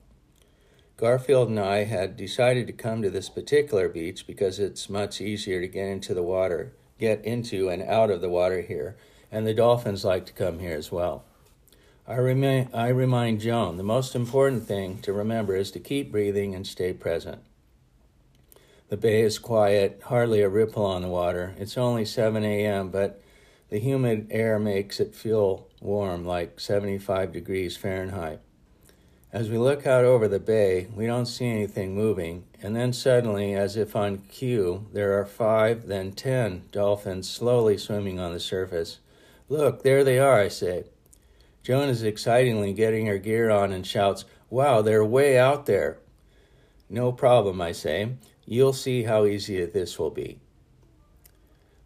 Garfield 0.99 1.49
and 1.49 1.59
I 1.59 1.85
had 1.85 2.19
decided 2.19 2.67
to 2.67 2.75
come 2.75 3.01
to 3.01 3.09
this 3.09 3.31
particular 3.31 3.89
beach 3.89 4.27
because 4.27 4.59
it's 4.59 4.91
much 4.91 5.23
easier 5.23 5.63
to 5.63 5.67
get 5.67 5.87
into 5.87 6.13
the 6.13 6.23
water, 6.23 6.75
get 6.99 7.25
into 7.25 7.71
and 7.71 7.83
out 7.83 8.11
of 8.11 8.21
the 8.21 8.29
water 8.29 8.61
here, 8.61 8.99
and 9.33 9.47
the 9.47 9.55
dolphins 9.55 10.05
like 10.05 10.27
to 10.27 10.35
come 10.35 10.59
here 10.59 10.77
as 10.77 10.93
well. 10.93 11.25
I, 12.11 12.17
remind, 12.17 12.71
I 12.75 12.89
remind 12.89 13.41
Joan 13.41 13.77
the 13.77 13.85
most 13.85 14.17
important 14.17 14.67
thing 14.67 14.99
to 15.03 15.13
remember 15.13 15.55
is 15.55 15.71
to 15.71 15.79
keep 15.79 16.11
breathing 16.11 16.57
and 16.57 16.67
stay 16.67 16.93
present. 16.93 17.41
The 18.89 18.97
bay 18.97 19.21
is 19.21 19.39
quiet, 19.39 20.03
hardly 20.07 20.41
a 20.41 20.49
ripple 20.49 20.85
on 20.85 21.03
the 21.03 21.09
water. 21.09 21.55
It's 21.57 21.79
only 21.79 22.05
7 22.05 22.43
a.m., 22.43 22.89
but 22.89 23.23
the 23.69 23.79
humid 23.79 24.27
air 24.33 24.59
makes 24.59 24.99
it 24.99 25.15
feel 25.15 25.69
warm, 25.81 26.25
like 26.25 26.59
75 26.59 27.33
degrees 27.33 27.77
Fahrenheit. 27.77 28.41
As 29.33 29.49
we 29.49 29.57
look 29.57 29.87
out 29.87 30.05
over 30.05 30.27
the 30.27 30.41
bay, 30.41 30.89
we 30.93 31.07
don't 31.07 31.27
see 31.27 31.47
anything 31.47 31.95
moving, 31.95 32.43
and 32.61 32.75
then 32.75 32.93
suddenly, 32.93 33.55
as 33.55 33.77
if 33.77 33.95
on 33.95 34.19
cue, 34.29 34.89
there 34.93 35.17
are 35.17 35.27
five, 35.27 35.87
then 35.87 36.11
ten 36.11 36.63
dolphins 36.73 37.31
slowly 37.31 37.79
swimming 37.79 38.19
on 38.19 38.33
the 38.33 38.41
surface. 38.41 38.99
Look, 39.49 39.85
there 39.85 40.03
they 40.03 40.19
are, 40.19 40.41
I 40.41 40.49
say. 40.49 40.87
Joan 41.63 41.89
is 41.89 42.03
excitingly 42.03 42.73
getting 42.73 43.07
her 43.07 43.19
gear 43.19 43.51
on 43.51 43.73
and 43.73 43.87
shouts, 43.87 44.25
Wow, 44.49 44.83
they're 44.83 45.05
way 45.05 45.39
out 45.39 45.67
there. 45.67 45.99
No 46.89 47.13
problem, 47.13 47.61
I 47.61 47.73
say. 47.73 48.17
You'll 48.47 48.73
see 48.73 49.05
how 49.05 49.27
easy 49.27 49.65
this 49.65 49.99
will 49.99 50.11
be. 50.11 50.41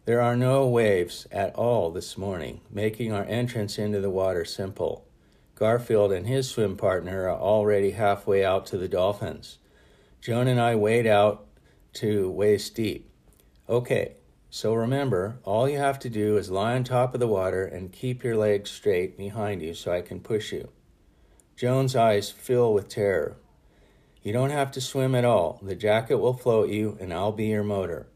There 0.06 0.20
are 0.20 0.36
no 0.36 0.66
waves 0.66 1.26
at 1.30 1.54
all 1.54 1.90
this 1.90 2.16
morning, 2.16 2.60
making 2.70 3.12
our 3.12 3.24
entrance 3.24 3.78
into 3.78 4.00
the 4.00 4.10
water 4.10 4.44
simple. 4.44 5.06
Garfield 5.54 6.12
and 6.12 6.26
his 6.26 6.48
swim 6.48 6.76
partner 6.76 7.28
are 7.28 7.38
already 7.38 7.92
halfway 7.92 8.44
out 8.44 8.66
to 8.66 8.78
the 8.78 8.88
dolphins. 8.88 9.58
Joan 10.20 10.48
and 10.48 10.60
I 10.60 10.74
wade 10.74 11.06
out 11.06 11.46
to 11.94 12.30
waist 12.30 12.74
deep. 12.74 13.10
Okay, 13.68 14.16
so 14.54 14.73
remember, 14.73 15.40
all 15.42 15.68
you 15.68 15.78
have 15.78 15.99
to 15.99 16.08
do 16.08 16.37
is 16.37 16.49
lie 16.49 16.76
on 16.76 16.84
top 16.84 17.12
of 17.12 17.18
the 17.18 17.26
water 17.26 17.64
and 17.64 17.90
keep 17.90 18.23
your 18.23 18.37
legs 18.37 18.70
straight 18.70 19.18
behind 19.18 19.61
you 19.61 19.75
so 19.75 19.90
I 19.90 20.00
can 20.00 20.20
push 20.20 20.52
you. 20.52 20.68
Joan's 21.56 21.96
eyes 21.96 22.30
fill 22.30 22.73
with 22.73 22.88
terror. 22.88 23.37
You 24.23 24.32
don't 24.32 24.50
have 24.50 24.70
to 24.70 24.80
swim 24.80 25.16
at 25.16 25.25
all. 25.25 25.58
The 25.61 25.75
jacket 25.75 26.18
will 26.18 26.34
float 26.34 26.70
you, 26.70 26.96
and 27.00 27.12
I'll 27.12 27.32
be 27.32 27.46
your 27.46 27.64
motor. 27.64 28.06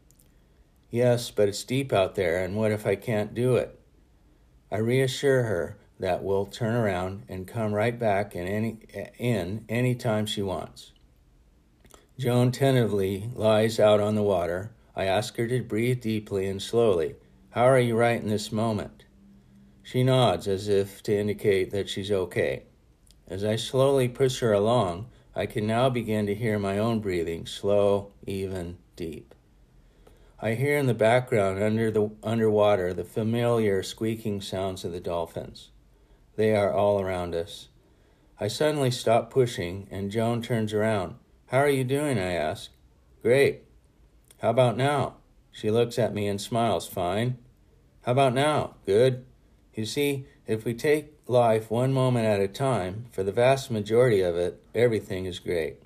Yes, 0.89 1.29
but 1.29 1.49
it's 1.49 1.65
deep 1.65 1.91
out 1.91 2.15
there, 2.15 2.41
and 2.41 2.55
what 2.55 2.71
if 2.71 2.87
I 2.87 2.95
can't 2.95 3.35
do 3.35 3.57
it? 3.57 3.77
I 4.71 4.77
reassure 4.77 5.43
her 5.43 5.77
that 5.99 6.23
we'll 6.23 6.45
turn 6.45 6.73
around 6.73 7.23
and 7.27 7.49
come 7.49 7.73
right 7.73 7.99
back 7.99 8.33
in 8.33 8.47
any, 8.47 8.77
in 9.17 9.65
any 9.67 9.93
time 9.93 10.25
she 10.25 10.41
wants. 10.41 10.93
Joan 12.17 12.53
tentatively 12.53 13.29
lies 13.35 13.77
out 13.77 13.99
on 13.99 14.15
the 14.15 14.23
water. 14.23 14.71
I 14.99 15.05
ask 15.05 15.37
her 15.37 15.47
to 15.47 15.63
breathe 15.63 16.01
deeply 16.01 16.45
and 16.45 16.61
slowly. 16.61 17.15
How 17.51 17.63
are 17.63 17.79
you 17.79 17.95
right 17.95 18.21
in 18.21 18.27
this 18.27 18.51
moment? 18.51 19.05
She 19.81 20.03
nods 20.03 20.45
as 20.45 20.67
if 20.67 21.01
to 21.03 21.17
indicate 21.17 21.71
that 21.71 21.87
she's 21.87 22.11
okay. 22.11 22.63
As 23.25 23.45
I 23.45 23.55
slowly 23.55 24.09
push 24.09 24.41
her 24.41 24.51
along, 24.51 25.07
I 25.33 25.45
can 25.45 25.65
now 25.65 25.89
begin 25.89 26.25
to 26.25 26.35
hear 26.35 26.59
my 26.59 26.77
own 26.77 26.99
breathing, 26.99 27.45
slow, 27.45 28.11
even, 28.27 28.77
deep. 28.97 29.33
I 30.41 30.55
hear 30.55 30.77
in 30.77 30.87
the 30.87 30.93
background 30.93 31.63
under 31.63 31.89
the 31.89 32.11
underwater 32.21 32.93
the 32.93 33.05
familiar 33.05 33.81
squeaking 33.81 34.41
sounds 34.41 34.83
of 34.83 34.91
the 34.91 34.99
dolphins. 34.99 35.69
They 36.35 36.53
are 36.53 36.73
all 36.73 36.99
around 36.99 37.35
us. 37.35 37.69
I 38.37 38.49
suddenly 38.49 38.91
stop 38.91 39.31
pushing 39.31 39.87
and 39.89 40.11
Joan 40.11 40.41
turns 40.41 40.73
around. 40.73 41.15
How 41.45 41.59
are 41.59 41.69
you 41.69 41.85
doing? 41.85 42.19
I 42.19 42.33
ask. 42.33 42.71
Great. 43.21 43.63
How 44.41 44.51
about 44.51 44.77
now? 44.77 45.15
She 45.51 45.69
looks 45.69 45.99
at 45.99 46.13
me 46.13 46.27
and 46.27 46.39
smiles. 46.39 46.87
Fine. 46.87 47.37
How 48.03 48.13
about 48.13 48.33
now? 48.33 48.75
Good. 48.85 49.25
You 49.73 49.85
see, 49.85 50.25
if 50.47 50.63
we 50.63 50.73
take 50.73 51.13
life 51.27 51.69
one 51.69 51.91
moment 51.91 52.25
at 52.25 52.39
a 52.39 52.47
time, 52.47 53.05
for 53.11 53.23
the 53.23 53.31
vast 53.31 53.69
majority 53.69 54.21
of 54.21 54.35
it, 54.35 54.61
everything 54.73 55.25
is 55.25 55.39
great. 55.39 55.77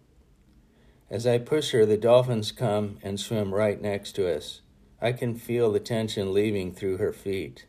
As 1.09 1.25
I 1.25 1.37
push 1.37 1.71
her, 1.71 1.85
the 1.85 1.97
dolphins 1.97 2.51
come 2.51 2.97
and 3.03 3.19
swim 3.19 3.53
right 3.53 3.81
next 3.81 4.13
to 4.13 4.31
us. 4.31 4.61
I 5.01 5.11
can 5.11 5.35
feel 5.35 5.71
the 5.71 5.79
tension 5.79 6.33
leaving 6.33 6.71
through 6.71 6.97
her 6.97 7.11
feet. 7.11 7.65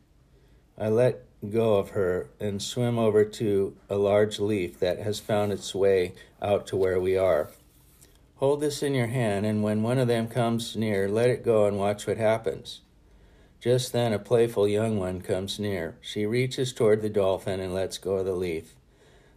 I 0.78 0.88
let 0.88 1.24
go 1.50 1.76
of 1.76 1.90
her 1.90 2.28
and 2.38 2.62
swim 2.62 2.98
over 2.98 3.24
to 3.24 3.76
a 3.88 3.96
large 3.96 4.38
leaf 4.38 4.78
that 4.80 4.98
has 5.00 5.18
found 5.18 5.52
its 5.52 5.74
way 5.74 6.14
out 6.40 6.66
to 6.68 6.76
where 6.76 7.00
we 7.00 7.16
are. 7.16 7.50
Hold 8.36 8.60
this 8.60 8.82
in 8.82 8.94
your 8.94 9.06
hand, 9.06 9.46
and 9.46 9.62
when 9.62 9.82
one 9.82 9.98
of 9.98 10.08
them 10.08 10.28
comes 10.28 10.76
near, 10.76 11.08
let 11.08 11.30
it 11.30 11.44
go 11.44 11.66
and 11.66 11.78
watch 11.78 12.06
what 12.06 12.16
happens. 12.16 12.80
Just 13.60 13.92
then, 13.92 14.12
a 14.12 14.18
playful 14.18 14.68
young 14.68 14.98
one 14.98 15.20
comes 15.20 15.58
near. 15.58 15.96
She 16.00 16.26
reaches 16.26 16.72
toward 16.72 17.00
the 17.00 17.08
dolphin 17.08 17.60
and 17.60 17.72
lets 17.72 17.96
go 17.96 18.16
of 18.16 18.26
the 18.26 18.34
leaf. 18.34 18.74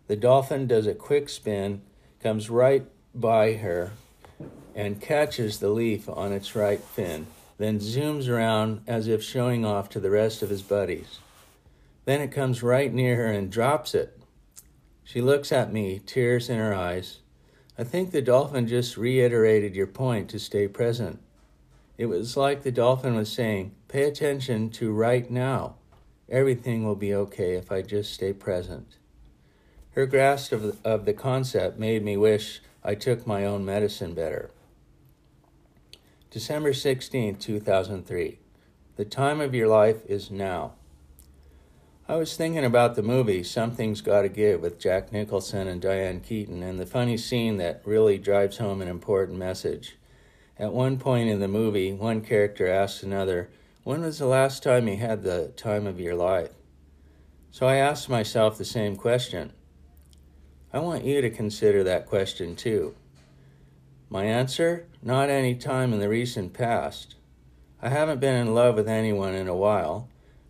The 0.08 0.16
dolphin 0.16 0.68
does 0.68 0.88
a 0.88 0.94
quick 0.94 1.30
spin, 1.30 1.82
comes 2.22 2.50
right 2.50 2.86
by 3.14 3.54
her 3.54 3.92
and 4.76 5.02
catches 5.02 5.60
the 5.60 5.70
leaf 5.70 6.08
on 6.08 6.32
its 6.32 6.56
right 6.56 6.80
fin, 6.80 7.26
then 7.58 7.80
zooms 7.80 8.30
around 8.30 8.82
as 8.86 9.08
if 9.08 9.24
showing 9.24 9.66
off 9.66 9.90
to 9.90 10.00
the 10.00 10.12
rest 10.12 10.44
of 10.44 10.50
his 10.50 10.62
buddies. 10.62 11.20
Then 12.06 12.22
it 12.22 12.32
comes 12.32 12.62
right 12.62 12.94
near 12.94 13.16
her 13.16 13.32
and 13.32 13.52
drops 13.52 13.96
it. 13.96 14.20
She 15.04 15.20
looks 15.20 15.52
at 15.52 15.74
me, 15.74 16.00
tears 16.06 16.50
in 16.50 16.58
her 16.58 16.76
eyes. 16.76 17.20
I 17.80 17.84
think 17.84 18.12
the 18.12 18.24
dolphin 18.24 18.68
just 18.68 18.98
reiterated 18.98 19.76
your 19.76 19.86
point 19.86 20.30
to 20.30 20.40
stay 20.40 20.68
present. 20.68 21.20
It 21.98 22.08
was 22.08 22.36
like 22.36 22.64
the 22.64 22.72
dolphin 22.72 23.16
was 23.16 23.32
saying, 23.32 23.74
Pay 23.88 24.04
attention 24.04 24.72
to 24.72 24.92
right 24.92 25.30
now. 25.30 25.76
Everything 26.28 26.84
will 26.84 26.96
be 26.96 27.14
okay 27.14 27.54
if 27.54 27.72
I 27.72 27.84
just 27.84 28.14
stay 28.14 28.34
present. 28.34 28.98
Her 29.92 30.08
grasp 30.08 30.52
of 30.52 30.62
the, 30.64 30.76
of 30.84 31.06
the 31.06 31.14
concept 31.14 31.80
made 31.80 32.04
me 32.04 32.18
wish 32.18 32.62
I 32.84 32.96
took 32.96 33.28
my 33.28 33.46
own 33.46 33.64
medicine 33.64 34.14
better. 34.14 34.50
December 36.32 36.74
16, 36.74 37.36
2003. 37.38 38.40
The 38.96 39.06
time 39.06 39.40
of 39.40 39.54
your 39.54 39.68
life 39.68 40.06
is 40.08 40.32
now. 40.32 40.74
I 42.10 42.16
was 42.16 42.38
thinking 42.38 42.64
about 42.64 42.96
the 42.96 43.04
movie 43.04 43.44
Something's 43.44 44.00
Gotta 44.00 44.30
Give 44.30 44.62
with 44.62 44.80
Jack 44.80 45.12
Nicholson 45.12 45.68
and 45.68 45.82
Diane 45.82 46.22
Keaton 46.22 46.64
and 46.64 46.80
the 46.80 46.86
funny 46.86 47.18
scene 47.18 47.58
that 47.58 47.82
really 47.84 48.18
drives 48.18 48.60
home 48.60 48.82
an 48.82 48.88
important 48.88 49.38
message. 49.38 49.98
At 50.58 50.72
one 50.72 51.00
point 51.00 51.28
in 51.28 51.42
the 51.42 51.50
movie, 51.50 51.92
one 51.92 52.22
character 52.22 52.66
asks 52.66 53.04
another, 53.04 53.50
When 53.84 54.04
was 54.04 54.20
the 54.20 54.26
last 54.26 54.64
time 54.64 54.88
you 54.88 54.96
had 54.96 55.24
the 55.24 55.50
time 55.58 55.86
of 55.86 56.00
your 56.00 56.16
life? 56.16 56.52
So 57.52 57.68
I 57.68 57.76
asked 57.76 58.08
myself 58.08 58.58
the 58.58 58.64
same 58.64 58.96
question 58.96 59.52
I 60.72 60.80
want 60.80 61.04
you 61.04 61.20
to 61.20 61.30
consider 61.30 61.84
that 61.84 62.06
question 62.06 62.56
too. 62.56 62.96
My 64.10 64.24
answer? 64.24 64.88
Not 65.04 65.30
any 65.30 65.56
time 65.56 65.92
in 65.92 66.00
the 66.00 66.08
recent 66.08 66.54
past. 66.54 67.16
I 67.82 67.90
haven't 67.90 68.22
been 68.22 68.36
in 68.36 68.56
love 68.56 68.76
with 68.76 68.88
anyone 68.88 69.36
in 69.36 69.50
a 69.50 69.56
while, 69.56 70.08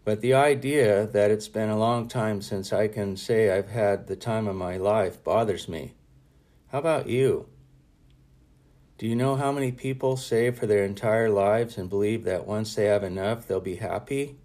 but 0.07 0.21
the 0.21 0.33
idea 0.33 1.05
that 1.05 1.31
it's 1.31 1.49
been 1.49 1.67
a 1.67 1.77
long 1.77 2.07
time 2.07 2.41
since 2.41 2.71
I 2.71 2.87
can 2.87 3.17
say 3.17 3.51
I've 3.51 3.67
had 3.67 4.07
the 4.07 4.15
time 4.15 4.47
of 4.47 4.55
my 4.55 4.77
life 4.77 5.21
bothers 5.21 5.67
me. 5.67 5.95
How 6.71 6.79
about 6.79 7.09
you? 7.09 7.49
Do 8.97 9.05
you 9.05 9.17
know 9.17 9.35
how 9.35 9.51
many 9.51 9.73
people 9.73 10.15
save 10.15 10.57
for 10.57 10.65
their 10.65 10.85
entire 10.85 11.29
lives 11.29 11.77
and 11.77 11.89
believe 11.89 12.23
that 12.23 12.47
once 12.47 12.73
they 12.73 12.85
have 12.85 13.03
enough, 13.03 13.45
they'll 13.45 13.59
be 13.59 13.75
happy? 13.75 14.37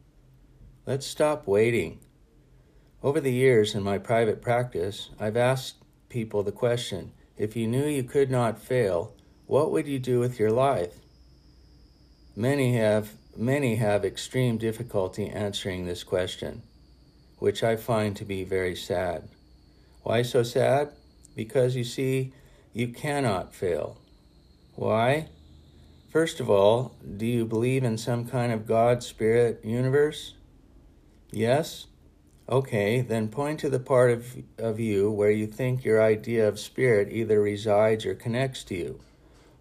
Let's 0.85 1.07
stop 1.07 1.47
waiting. 1.47 2.01
Over 3.01 3.21
the 3.21 3.31
years 3.31 3.73
in 3.77 3.85
my 3.85 3.99
private 3.99 4.43
practice, 4.43 5.11
I've 5.21 5.37
asked 5.37 5.77
people 6.09 6.43
the 6.43 6.51
question 6.51 7.13
if 7.37 7.55
you 7.55 7.69
knew 7.69 7.87
you 7.87 8.03
could 8.03 8.33
not 8.33 8.59
fail, 8.59 9.15
what 9.47 9.71
would 9.71 9.87
you 9.87 10.01
do 10.01 10.19
with 10.19 10.41
your 10.41 10.51
life? 10.51 10.97
Many 12.35 12.75
have 12.79 13.13
many 13.37 13.77
have 13.77 14.05
extreme 14.05 14.59
difficulty 14.59 15.29
answering 15.29 15.87
this 15.87 16.05
question, 16.05 16.63
which 17.39 17.63
I 17.63 17.77
find 17.77 18.17
to 18.17 18.25
be 18.25 18.45
very 18.45 18.77
sad. 18.77 19.29
Why 20.03 20.23
so 20.23 20.43
sad? 20.43 20.93
Because 21.35 21.77
you 21.77 21.85
see, 21.85 22.33
you 22.73 22.89
cannot 22.89 23.55
fail. 23.55 23.99
Why? 24.75 25.29
First 26.11 26.41
of 26.41 26.51
all, 26.51 26.95
do 27.17 27.25
you 27.25 27.47
believe 27.47 27.85
in 27.85 27.97
some 27.97 28.27
kind 28.27 28.53
of 28.53 28.67
God, 28.67 29.03
spirit, 29.03 29.65
universe? 29.65 30.35
Yes? 31.31 31.87
Okay, 32.49 33.01
then 33.01 33.29
point 33.29 33.61
to 33.61 33.71
the 33.71 33.79
part 33.79 34.11
of, 34.11 34.37
of 34.59 34.79
you 34.79 35.11
where 35.11 35.31
you 35.31 35.47
think 35.47 35.85
your 35.85 36.03
idea 36.03 36.47
of 36.47 36.59
spirit 36.59 37.09
either 37.11 37.41
resides 37.41 38.05
or 38.05 38.15
connects 38.15 38.65
to 38.65 38.75
you. 38.75 39.01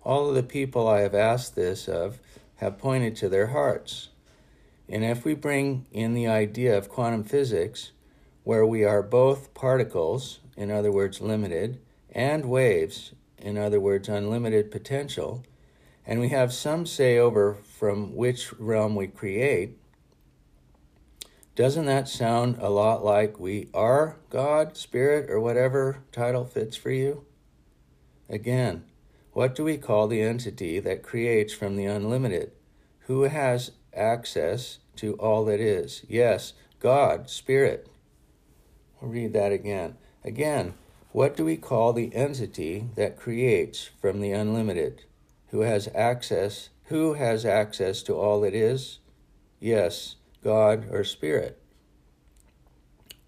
All 0.04 0.28
of 0.28 0.36
the 0.36 0.44
people 0.44 0.88
I 0.88 1.02
have 1.02 1.16
asked 1.16 1.56
this 1.56 1.88
of 1.88 2.20
have 2.62 2.78
pointed 2.78 3.16
to 3.16 3.28
their 3.28 3.48
hearts. 3.48 4.10
And 4.88 5.04
if 5.04 5.26
we 5.26 5.34
bring 5.34 5.88
in 5.92 6.14
the 6.14 6.28
idea 6.28 6.78
of 6.78 6.90
quantum 6.90 7.24
physics, 7.24 7.92
where 8.44 8.66
we 8.66 8.84
are 8.84 9.02
both 9.02 9.54
particles, 9.56 10.40
in 10.56 10.70
other 10.70 10.92
words, 10.92 11.20
limited, 11.22 11.80
and 12.12 12.46
waves, 12.46 13.14
in 13.40 13.58
other 13.58 13.80
words, 13.80 14.08
unlimited 14.08 14.70
potential, 14.70 15.44
and 16.06 16.20
we 16.20 16.30
have 16.30 16.54
some 16.54 16.86
say 16.86 17.18
over 17.18 17.56
from 17.56 18.16
which 18.16 18.54
realm 18.60 18.96
we 18.96 19.08
create, 19.08 19.78
doesn't 21.56 21.86
that 21.86 22.08
sound 22.08 22.58
a 22.60 22.70
lot 22.70 23.04
like 23.04 23.40
we 23.40 23.70
are 23.74 24.18
God, 24.30 24.78
Spirit, 24.78 25.30
or 25.32 25.40
whatever 25.40 26.04
title 26.12 26.46
fits 26.46 26.78
for 26.78 26.92
you? 26.92 27.26
Again, 28.30 28.84
what 29.34 29.56
do 29.56 29.64
we 29.64 29.78
call 29.78 30.08
the 30.08 30.22
entity 30.22 30.80
that 30.80 31.04
creates 31.04 31.54
from 31.54 31.76
the 31.76 31.86
unlimited? 31.86 32.52
Who 33.02 33.24
has 33.24 33.72
access 33.94 34.80
to 34.98 35.14
all 35.14 35.46
that 35.46 35.60
is? 35.60 36.04
Yes, 36.08 36.54
God, 36.80 37.30
Spirit. 37.30 37.88
I'll 39.02 39.10
read 39.10 39.34
that 39.34 39.52
again. 39.52 39.96
Again, 40.24 40.74
what 41.12 41.36
do 41.36 41.46
we 41.46 41.58
call 41.58 41.94
the 41.94 42.14
entity 42.16 42.90
that 42.96 43.18
creates 43.18 43.90
from 44.02 44.22
the 44.22 44.32
unlimited? 44.32 45.04
Who 45.48 45.62
has 45.62 45.90
access? 45.96 46.70
Who 46.86 47.14
has 47.14 47.46
access 47.46 48.04
to 48.04 48.16
all 48.16 48.42
that 48.42 48.54
is? 48.54 49.00
Yes, 49.60 50.16
God 50.44 50.88
or 50.92 51.04
Spirit. 51.04 51.62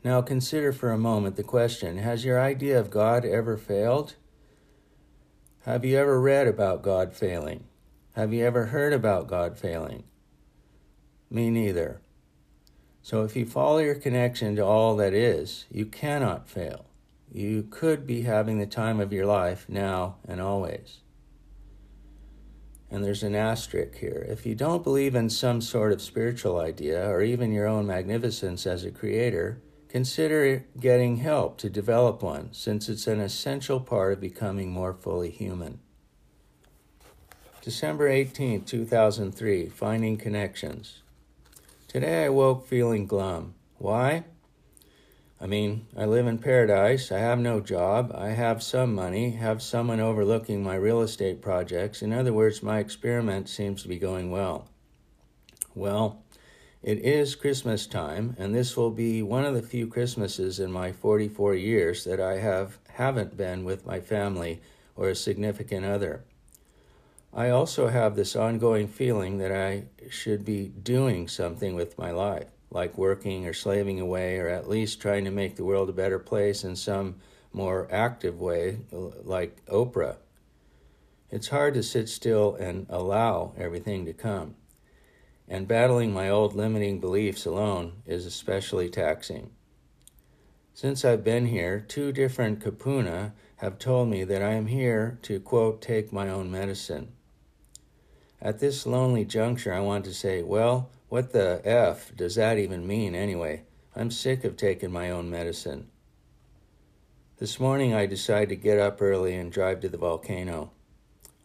Now 0.03 0.21
consider 0.21 0.73
for 0.73 0.91
a 0.91 0.97
moment 0.97 1.37
the 1.37 1.43
question 1.43 1.97
Has 1.97 2.25
your 2.25 2.41
idea 2.41 2.77
of 2.77 2.89
God 2.89 3.23
ever 3.23 3.57
failed? 3.57 4.15
Have 5.65 5.85
you 5.85 5.97
ever 5.97 6.19
read 6.19 6.49
about 6.49 6.81
God 6.81 7.13
failing? 7.13 7.63
Have 8.17 8.33
you 8.33 8.45
ever 8.45 8.65
heard 8.65 8.91
about 8.91 9.29
God 9.29 9.57
failing? 9.57 10.03
Me 11.29 11.49
neither. 11.49 12.01
So 13.01 13.23
if 13.23 13.37
you 13.37 13.45
follow 13.45 13.77
your 13.77 13.95
connection 13.95 14.57
to 14.57 14.65
all 14.65 14.97
that 14.97 15.13
is, 15.13 15.63
you 15.71 15.85
cannot 15.85 16.49
fail. 16.49 16.87
You 17.31 17.63
could 17.63 18.05
be 18.05 18.23
having 18.23 18.59
the 18.59 18.65
time 18.65 18.99
of 18.99 19.13
your 19.13 19.25
life 19.25 19.65
now 19.69 20.17
and 20.27 20.41
always. 20.41 20.99
And 22.91 23.01
there's 23.01 23.23
an 23.23 23.33
asterisk 23.33 23.99
here. 23.99 24.25
If 24.27 24.45
you 24.45 24.55
don't 24.55 24.83
believe 24.83 25.15
in 25.15 25.29
some 25.29 25.61
sort 25.61 25.93
of 25.93 26.01
spiritual 26.01 26.59
idea 26.59 27.09
or 27.09 27.21
even 27.21 27.53
your 27.53 27.67
own 27.67 27.87
magnificence 27.87 28.67
as 28.67 28.83
a 28.83 28.91
creator, 28.91 29.61
Consider 29.93 30.65
getting 30.79 31.17
help 31.17 31.59
to 31.59 31.69
develop 31.69 32.23
one, 32.23 32.51
since 32.51 32.89
it's 32.89 33.05
an 33.05 33.19
essential 33.19 33.79
part 33.79 34.13
of 34.13 34.19
becoming 34.19 34.71
more 34.71 34.91
fully 34.91 35.29
human. 35.29 35.81
December 37.61 38.07
18, 38.07 38.63
2003, 38.63 39.69
Finding 39.69 40.17
Connections. 40.17 41.03
Today 41.87 42.25
I 42.25 42.29
woke 42.29 42.65
feeling 42.65 43.05
glum. 43.05 43.53
Why? 43.77 44.23
I 45.39 45.45
mean, 45.45 45.85
I 45.95 46.05
live 46.05 46.25
in 46.25 46.39
paradise, 46.39 47.11
I 47.11 47.19
have 47.19 47.37
no 47.37 47.59
job, 47.59 48.11
I 48.15 48.29
have 48.29 48.63
some 48.63 48.95
money, 48.95 49.33
have 49.33 49.61
someone 49.61 49.99
overlooking 49.99 50.63
my 50.63 50.73
real 50.73 51.01
estate 51.01 51.39
projects. 51.39 52.01
In 52.01 52.11
other 52.11 52.33
words, 52.33 52.63
my 52.63 52.79
experiment 52.79 53.47
seems 53.47 53.83
to 53.83 53.89
be 53.89 53.99
going 53.99 54.31
well. 54.31 54.69
Well, 55.75 56.22
it 56.83 56.99
is 56.99 57.35
Christmas 57.35 57.87
time, 57.87 58.35
and 58.37 58.53
this 58.53 58.75
will 58.75 58.91
be 58.91 59.21
one 59.21 59.45
of 59.45 59.53
the 59.53 59.61
few 59.61 59.87
Christmases 59.87 60.59
in 60.59 60.69
my 60.69 60.91
44 60.91 61.55
years 61.55 62.03
that 62.03 62.19
I 62.19 62.39
have 62.39 62.77
haven't 62.89 63.37
been 63.37 63.63
with 63.63 63.85
my 63.85 64.01
family 64.01 64.61
or 64.97 65.07
a 65.07 65.15
significant 65.15 65.85
other. 65.85 66.25
I 67.33 67.49
also 67.49 67.87
have 67.87 68.17
this 68.17 68.35
ongoing 68.35 68.89
feeling 68.89 69.37
that 69.37 69.51
I 69.53 69.85
should 70.09 70.43
be 70.43 70.67
doing 70.67 71.29
something 71.29 71.73
with 71.73 71.97
my 71.97 72.11
life, 72.11 72.49
like 72.69 72.97
working 72.97 73.47
or 73.47 73.53
slaving 73.53 74.01
away, 74.01 74.37
or 74.37 74.49
at 74.49 74.67
least 74.67 74.99
trying 74.99 75.23
to 75.23 75.31
make 75.31 75.55
the 75.55 75.63
world 75.63 75.87
a 75.87 75.93
better 75.93 76.19
place 76.19 76.65
in 76.65 76.75
some 76.75 77.15
more 77.53 77.87
active 77.91 78.41
way, 78.41 78.79
like 78.91 79.65
Oprah. 79.67 80.17
It's 81.31 81.47
hard 81.47 81.75
to 81.75 81.81
sit 81.81 82.09
still 82.09 82.55
and 82.55 82.87
allow 82.89 83.53
everything 83.57 84.05
to 84.05 84.13
come 84.13 84.55
and 85.47 85.67
battling 85.67 86.13
my 86.13 86.29
old 86.29 86.55
limiting 86.55 86.99
beliefs 86.99 87.45
alone 87.45 87.93
is 88.05 88.25
especially 88.25 88.89
taxing. 88.89 89.51
Since 90.73 91.05
I've 91.05 91.23
been 91.23 91.45
here, 91.45 91.85
two 91.87 92.11
different 92.11 92.59
kupuna 92.59 93.33
have 93.57 93.79
told 93.79 94.09
me 94.09 94.23
that 94.23 94.41
I 94.41 94.53
am 94.53 94.65
here 94.67 95.19
to, 95.21 95.39
quote, 95.39 95.81
take 95.81 96.11
my 96.11 96.29
own 96.29 96.51
medicine. 96.51 97.13
At 98.41 98.59
this 98.59 98.85
lonely 98.85 99.23
juncture, 99.23 99.73
I 99.73 99.79
want 99.79 100.03
to 100.05 100.13
say, 100.13 100.41
well, 100.41 100.89
what 101.07 101.31
the 101.31 101.61
F 101.63 102.11
does 102.13 102.35
that 102.35 102.57
even 102.57 102.85
mean 102.85 103.15
anyway? 103.15 103.63
I'm 103.95 104.11
sick 104.11 104.43
of 104.43 104.57
taking 104.57 104.91
my 104.91 105.11
own 105.11 105.29
medicine. 105.29 105.89
This 107.37 107.57
morning, 107.57 107.93
I 107.93 108.05
decided 108.05 108.49
to 108.49 108.55
get 108.57 108.79
up 108.79 109.01
early 109.01 109.35
and 109.35 109.49
drive 109.49 109.79
to 109.81 109.89
the 109.89 109.97
volcano. 109.97 110.72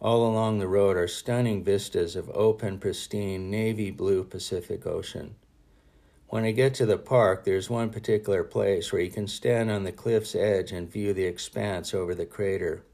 All 0.01 0.25
along 0.25 0.59
the 0.59 0.69
road 0.69 0.97
are 0.97 1.09
stunning 1.09 1.65
vistas 1.65 2.15
of 2.15 2.31
open, 2.31 2.79
pristine, 2.79 3.51
navy 3.51 3.91
blue 3.91 4.23
Pacific 4.23 4.87
Ocean. 4.87 5.35
When 6.29 6.45
I 6.45 6.53
get 6.53 6.75
to 6.75 6.87
the 6.87 6.99
park, 6.99 7.45
there's 7.45 7.69
one 7.69 7.91
particular 7.91 8.45
place 8.45 8.93
where 8.93 9.03
you 9.03 9.11
can 9.11 9.27
stand 9.27 9.73
on 9.73 9.83
the 9.83 9.91
cliff's 9.91 10.37
edge 10.37 10.71
and 10.71 10.91
view 10.91 11.13
the 11.13 11.25
expanse 11.25 11.95
over 11.95 12.15
the 12.15 12.27
crater. 12.27 12.85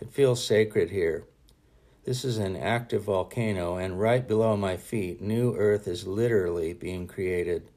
It 0.00 0.12
feels 0.12 0.42
sacred 0.42 0.90
here. 0.90 1.26
This 2.04 2.24
is 2.24 2.38
an 2.38 2.56
active 2.56 3.02
volcano, 3.02 3.76
and 3.76 4.00
right 4.00 4.26
below 4.26 4.56
my 4.56 4.78
feet, 4.78 5.20
new 5.20 5.54
earth 5.56 5.86
is 5.86 6.06
literally 6.06 6.72
being 6.72 7.06
created. 7.06 7.68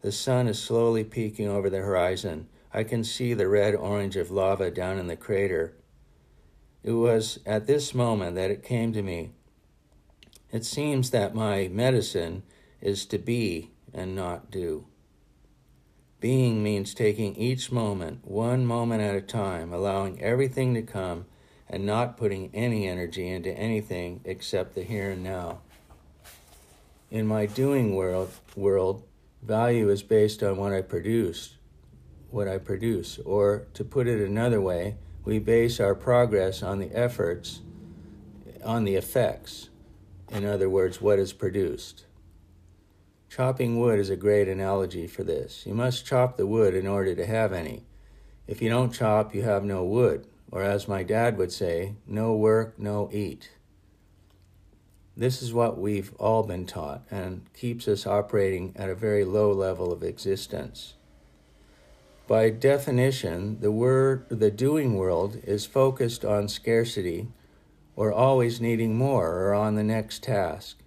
The 0.00 0.12
sun 0.12 0.48
is 0.48 0.58
slowly 0.58 1.04
peeking 1.04 1.48
over 1.48 1.68
the 1.68 1.78
horizon. 1.78 2.48
I 2.72 2.84
can 2.84 3.04
see 3.04 3.34
the 3.34 3.48
red 3.48 3.74
orange 3.74 4.16
of 4.16 4.30
lava 4.30 4.70
down 4.70 4.98
in 4.98 5.06
the 5.06 5.16
crater 5.16 5.74
it 6.82 6.92
was 6.92 7.38
at 7.46 7.66
this 7.66 7.94
moment 7.94 8.36
that 8.36 8.50
it 8.50 8.62
came 8.62 8.92
to 8.92 9.02
me. 9.02 9.30
It 10.50 10.64
seems 10.64 11.10
that 11.10 11.34
my 11.34 11.68
medicine 11.68 12.42
is 12.80 13.06
to 13.06 13.18
be 13.18 13.70
and 13.94 14.14
not 14.14 14.50
do. 14.50 14.86
Being 16.20 16.62
means 16.62 16.94
taking 16.94 17.34
each 17.36 17.72
moment, 17.72 18.24
one 18.24 18.66
moment 18.66 19.02
at 19.02 19.14
a 19.14 19.20
time, 19.20 19.72
allowing 19.72 20.22
everything 20.22 20.74
to 20.74 20.82
come 20.82 21.26
and 21.68 21.86
not 21.86 22.16
putting 22.16 22.50
any 22.54 22.86
energy 22.86 23.28
into 23.28 23.50
anything 23.50 24.20
except 24.24 24.74
the 24.74 24.82
here 24.82 25.10
and 25.10 25.24
now. 25.24 25.60
In 27.10 27.26
my 27.26 27.46
doing 27.46 27.94
world, 27.94 28.30
world, 28.54 29.02
value 29.42 29.88
is 29.88 30.02
based 30.02 30.42
on 30.42 30.56
what 30.56 30.72
I 30.72 30.82
produce, 30.82 31.56
what 32.30 32.46
I 32.46 32.58
produce, 32.58 33.18
or 33.18 33.66
to 33.74 33.84
put 33.84 34.06
it 34.06 34.20
another 34.20 34.60
way, 34.60 34.96
we 35.24 35.38
base 35.38 35.78
our 35.78 35.94
progress 35.94 36.62
on 36.62 36.78
the 36.78 36.90
efforts, 36.92 37.60
on 38.64 38.84
the 38.84 38.96
effects. 38.96 39.68
In 40.30 40.44
other 40.44 40.68
words, 40.68 41.00
what 41.00 41.18
is 41.18 41.32
produced. 41.32 42.06
Chopping 43.28 43.78
wood 43.78 43.98
is 43.98 44.10
a 44.10 44.16
great 44.16 44.48
analogy 44.48 45.06
for 45.06 45.24
this. 45.24 45.64
You 45.66 45.74
must 45.74 46.04
chop 46.04 46.36
the 46.36 46.46
wood 46.46 46.74
in 46.74 46.86
order 46.86 47.14
to 47.14 47.26
have 47.26 47.52
any. 47.52 47.86
If 48.46 48.60
you 48.60 48.68
don't 48.68 48.92
chop, 48.92 49.34
you 49.34 49.42
have 49.42 49.64
no 49.64 49.84
wood, 49.84 50.26
or 50.50 50.62
as 50.62 50.88
my 50.88 51.02
dad 51.02 51.38
would 51.38 51.52
say, 51.52 51.94
no 52.06 52.34
work, 52.34 52.78
no 52.78 53.08
eat. 53.12 53.50
This 55.16 55.42
is 55.42 55.52
what 55.52 55.78
we've 55.78 56.14
all 56.16 56.42
been 56.42 56.66
taught 56.66 57.04
and 57.10 57.42
keeps 57.54 57.86
us 57.86 58.06
operating 58.06 58.72
at 58.76 58.90
a 58.90 58.94
very 58.94 59.24
low 59.24 59.52
level 59.52 59.92
of 59.92 60.02
existence. 60.02 60.94
By 62.32 62.48
definition, 62.48 63.60
the 63.60 63.70
word 63.70 64.24
the 64.30 64.50
doing 64.50 64.94
world 64.94 65.36
is 65.44 65.66
focused 65.66 66.24
on 66.24 66.48
scarcity 66.48 67.28
or 67.94 68.10
always 68.10 68.58
needing 68.58 68.96
more 68.96 69.36
or 69.40 69.52
on 69.52 69.74
the 69.74 69.84
next 69.84 70.22
task. 70.22 70.78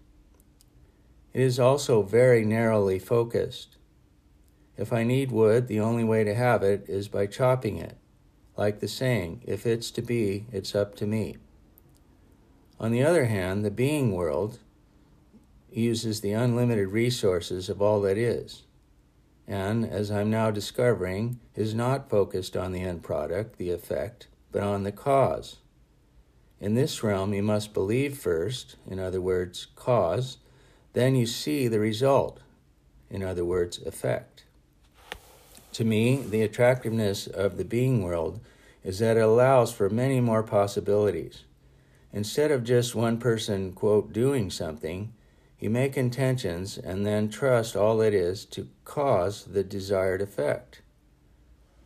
It 1.33 1.41
is 1.41 1.59
also 1.59 2.01
very 2.01 2.43
narrowly 2.45 2.97
focused. 2.97 3.77
If 4.75 4.91
I 4.91 5.03
need 5.03 5.31
wood, 5.31 5.67
the 5.67 5.79
only 5.79 6.03
way 6.03 6.23
to 6.23 6.33
have 6.33 6.63
it 6.63 6.89
is 6.89 7.09
by 7.09 7.27
chopping 7.27 7.77
it. 7.77 7.95
Like 8.57 8.79
the 8.79 8.87
saying, 8.87 9.43
if 9.45 9.67
it's 9.67 9.91
to 9.91 10.01
be, 10.01 10.47
it's 10.51 10.73
up 10.73 10.95
to 10.95 11.05
me. 11.05 11.37
On 12.79 12.91
the 12.91 13.03
other 13.03 13.25
hand, 13.25 13.63
the 13.63 13.69
being 13.69 14.13
world 14.13 14.57
uses 15.71 16.21
the 16.21 16.31
unlimited 16.31 16.87
resources 16.87 17.69
of 17.69 17.83
all 17.83 18.01
that 18.01 18.17
is, 18.17 18.63
and, 19.47 19.85
as 19.85 20.09
I'm 20.09 20.29
now 20.29 20.51
discovering, 20.51 21.39
is 21.55 21.73
not 21.73 22.09
focused 22.09 22.57
on 22.57 22.71
the 22.71 22.81
end 22.81 23.03
product, 23.03 23.57
the 23.57 23.71
effect, 23.71 24.27
but 24.51 24.63
on 24.63 24.83
the 24.83 24.91
cause. 24.91 25.57
In 26.59 26.73
this 26.73 27.03
realm, 27.03 27.33
you 27.33 27.43
must 27.43 27.73
believe 27.73 28.17
first, 28.17 28.77
in 28.89 28.99
other 28.99 29.21
words, 29.21 29.67
cause, 29.75 30.37
then 30.93 31.15
you 31.15 31.25
see 31.25 31.67
the 31.67 31.79
result, 31.79 32.39
in 33.09 33.21
other 33.21 33.45
words, 33.45 33.79
effect. 33.79 34.45
To 35.73 35.83
me, 35.83 36.17
the 36.17 36.41
attractiveness 36.41 37.27
of 37.27 37.57
the 37.57 37.65
being 37.65 38.01
world 38.01 38.39
is 38.83 38.99
that 38.99 39.17
it 39.17 39.21
allows 39.21 39.73
for 39.73 39.89
many 39.89 40.21
more 40.21 40.41
possibilities. 40.41 41.43
Instead 42.13 42.49
of 42.49 42.63
just 42.63 42.95
one 42.95 43.17
person, 43.17 43.73
quote, 43.73 44.13
doing 44.13 44.49
something, 44.49 45.13
you 45.59 45.69
make 45.69 45.97
intentions 45.97 46.77
and 46.77 47.05
then 47.05 47.29
trust 47.29 47.75
all 47.75 48.01
it 48.01 48.13
is 48.13 48.45
to 48.45 48.67
cause 48.83 49.45
the 49.45 49.63
desired 49.63 50.21
effect. 50.21 50.81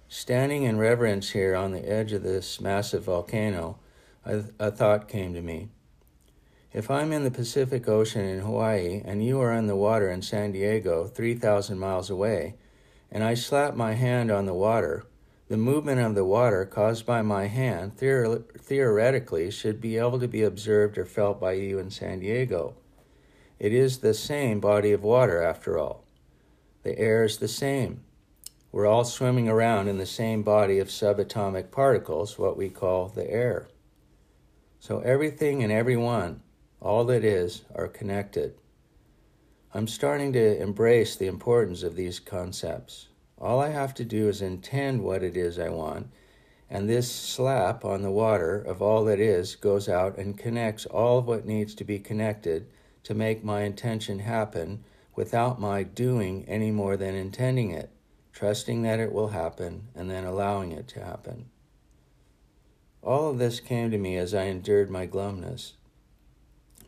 Standing 0.07 0.63
in 0.63 0.79
reverence 0.79 1.31
here 1.31 1.55
on 1.55 1.71
the 1.71 1.87
edge 1.87 2.13
of 2.13 2.23
this 2.23 2.59
massive 2.59 3.03
volcano, 3.03 3.77
a, 4.25 4.45
a 4.59 4.71
thought 4.71 5.07
came 5.07 5.33
to 5.33 5.41
me. 5.41 5.69
If 6.73 6.89
I'm 6.89 7.11
in 7.11 7.23
the 7.23 7.31
Pacific 7.31 7.87
Ocean 7.87 8.25
in 8.25 8.39
Hawaii 8.39 9.01
and 9.05 9.23
you 9.23 9.39
are 9.39 9.53
in 9.53 9.67
the 9.67 9.75
water 9.75 10.09
in 10.09 10.21
San 10.21 10.51
Diego, 10.51 11.07
3,000 11.07 11.77
miles 11.77 12.09
away, 12.09 12.55
and 13.11 13.23
I 13.23 13.33
slap 13.33 13.75
my 13.75 13.93
hand 13.93 14.31
on 14.31 14.45
the 14.45 14.53
water, 14.53 15.05
the 15.47 15.57
movement 15.57 15.99
of 15.99 16.13
the 16.13 16.25
water 16.25 16.65
caused 16.65 17.07
by 17.07 17.23
my 17.23 17.47
hand 17.47 17.97
theor- 17.97 18.43
theoretically 18.59 19.49
should 19.49 19.81
be 19.81 19.97
able 19.97 20.19
to 20.19 20.27
be 20.27 20.43
observed 20.43 20.97
or 20.97 21.05
felt 21.05 21.39
by 21.39 21.53
you 21.53 21.79
in 21.79 21.89
San 21.89 22.19
Diego. 22.19 22.75
It 23.59 23.73
is 23.73 23.97
the 23.97 24.13
same 24.13 24.61
body 24.61 24.93
of 24.93 25.03
water, 25.03 25.41
after 25.41 25.77
all. 25.77 26.05
The 26.83 26.97
air 26.97 27.25
is 27.25 27.37
the 27.37 27.49
same. 27.49 28.01
We're 28.71 28.87
all 28.87 29.03
swimming 29.03 29.49
around 29.49 29.89
in 29.89 29.97
the 29.97 30.05
same 30.05 30.43
body 30.43 30.79
of 30.79 30.87
subatomic 30.87 31.69
particles, 31.69 32.39
what 32.39 32.55
we 32.55 32.69
call 32.69 33.09
the 33.09 33.29
air. 33.29 33.67
So 34.79 34.99
everything 34.99 35.61
and 35.61 35.73
everyone, 35.73 36.41
all 36.79 37.03
that 37.05 37.25
is, 37.25 37.63
are 37.75 37.89
connected. 37.89 38.53
I'm 39.73 39.87
starting 39.87 40.31
to 40.33 40.61
embrace 40.61 41.17
the 41.17 41.27
importance 41.27 41.83
of 41.83 41.97
these 41.97 42.19
concepts. 42.21 43.07
All 43.37 43.59
I 43.59 43.69
have 43.69 43.93
to 43.95 44.05
do 44.05 44.29
is 44.29 44.41
intend 44.41 45.03
what 45.03 45.21
it 45.21 45.35
is 45.35 45.59
I 45.59 45.67
want, 45.67 46.07
and 46.69 46.87
this 46.87 47.11
slap 47.11 47.83
on 47.83 48.03
the 48.03 48.11
water 48.11 48.57
of 48.57 48.81
all 48.81 49.03
that 49.05 49.19
is 49.19 49.57
goes 49.57 49.89
out 49.89 50.17
and 50.17 50.37
connects 50.37 50.85
all 50.85 51.17
of 51.17 51.27
what 51.27 51.45
needs 51.45 51.75
to 51.75 51.83
be 51.83 51.99
connected 51.99 52.67
to 53.03 53.13
make 53.13 53.43
my 53.43 53.61
intention 53.61 54.19
happen 54.19 54.83
without 55.15 55.59
my 55.59 55.83
doing 55.83 56.45
any 56.47 56.71
more 56.71 56.95
than 56.95 57.15
intending 57.15 57.71
it, 57.71 57.91
trusting 58.31 58.81
that 58.83 58.99
it 58.99 59.11
will 59.11 59.29
happen, 59.29 59.87
and 59.95 60.09
then 60.09 60.23
allowing 60.23 60.71
it 60.71 60.87
to 60.87 61.03
happen. 61.03 61.49
All 63.01 63.29
of 63.29 63.37
this 63.37 63.59
came 63.59 63.91
to 63.91 63.97
me 63.97 64.17
as 64.17 64.33
I 64.33 64.43
endured 64.43 64.89
my 64.89 65.07
glumness. 65.07 65.73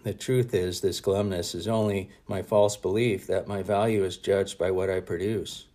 The 0.04 0.14
truth 0.14 0.54
is, 0.54 0.82
this 0.82 1.00
glumness 1.00 1.54
is 1.54 1.68
only 1.68 2.10
my 2.28 2.42
false 2.42 2.76
belief 2.76 3.28
that 3.28 3.48
my 3.48 3.62
value 3.62 4.04
is 4.04 4.18
judged 4.18 4.58
by 4.58 4.72
what 4.72 4.90
I 4.90 5.00
produce. 5.00 5.66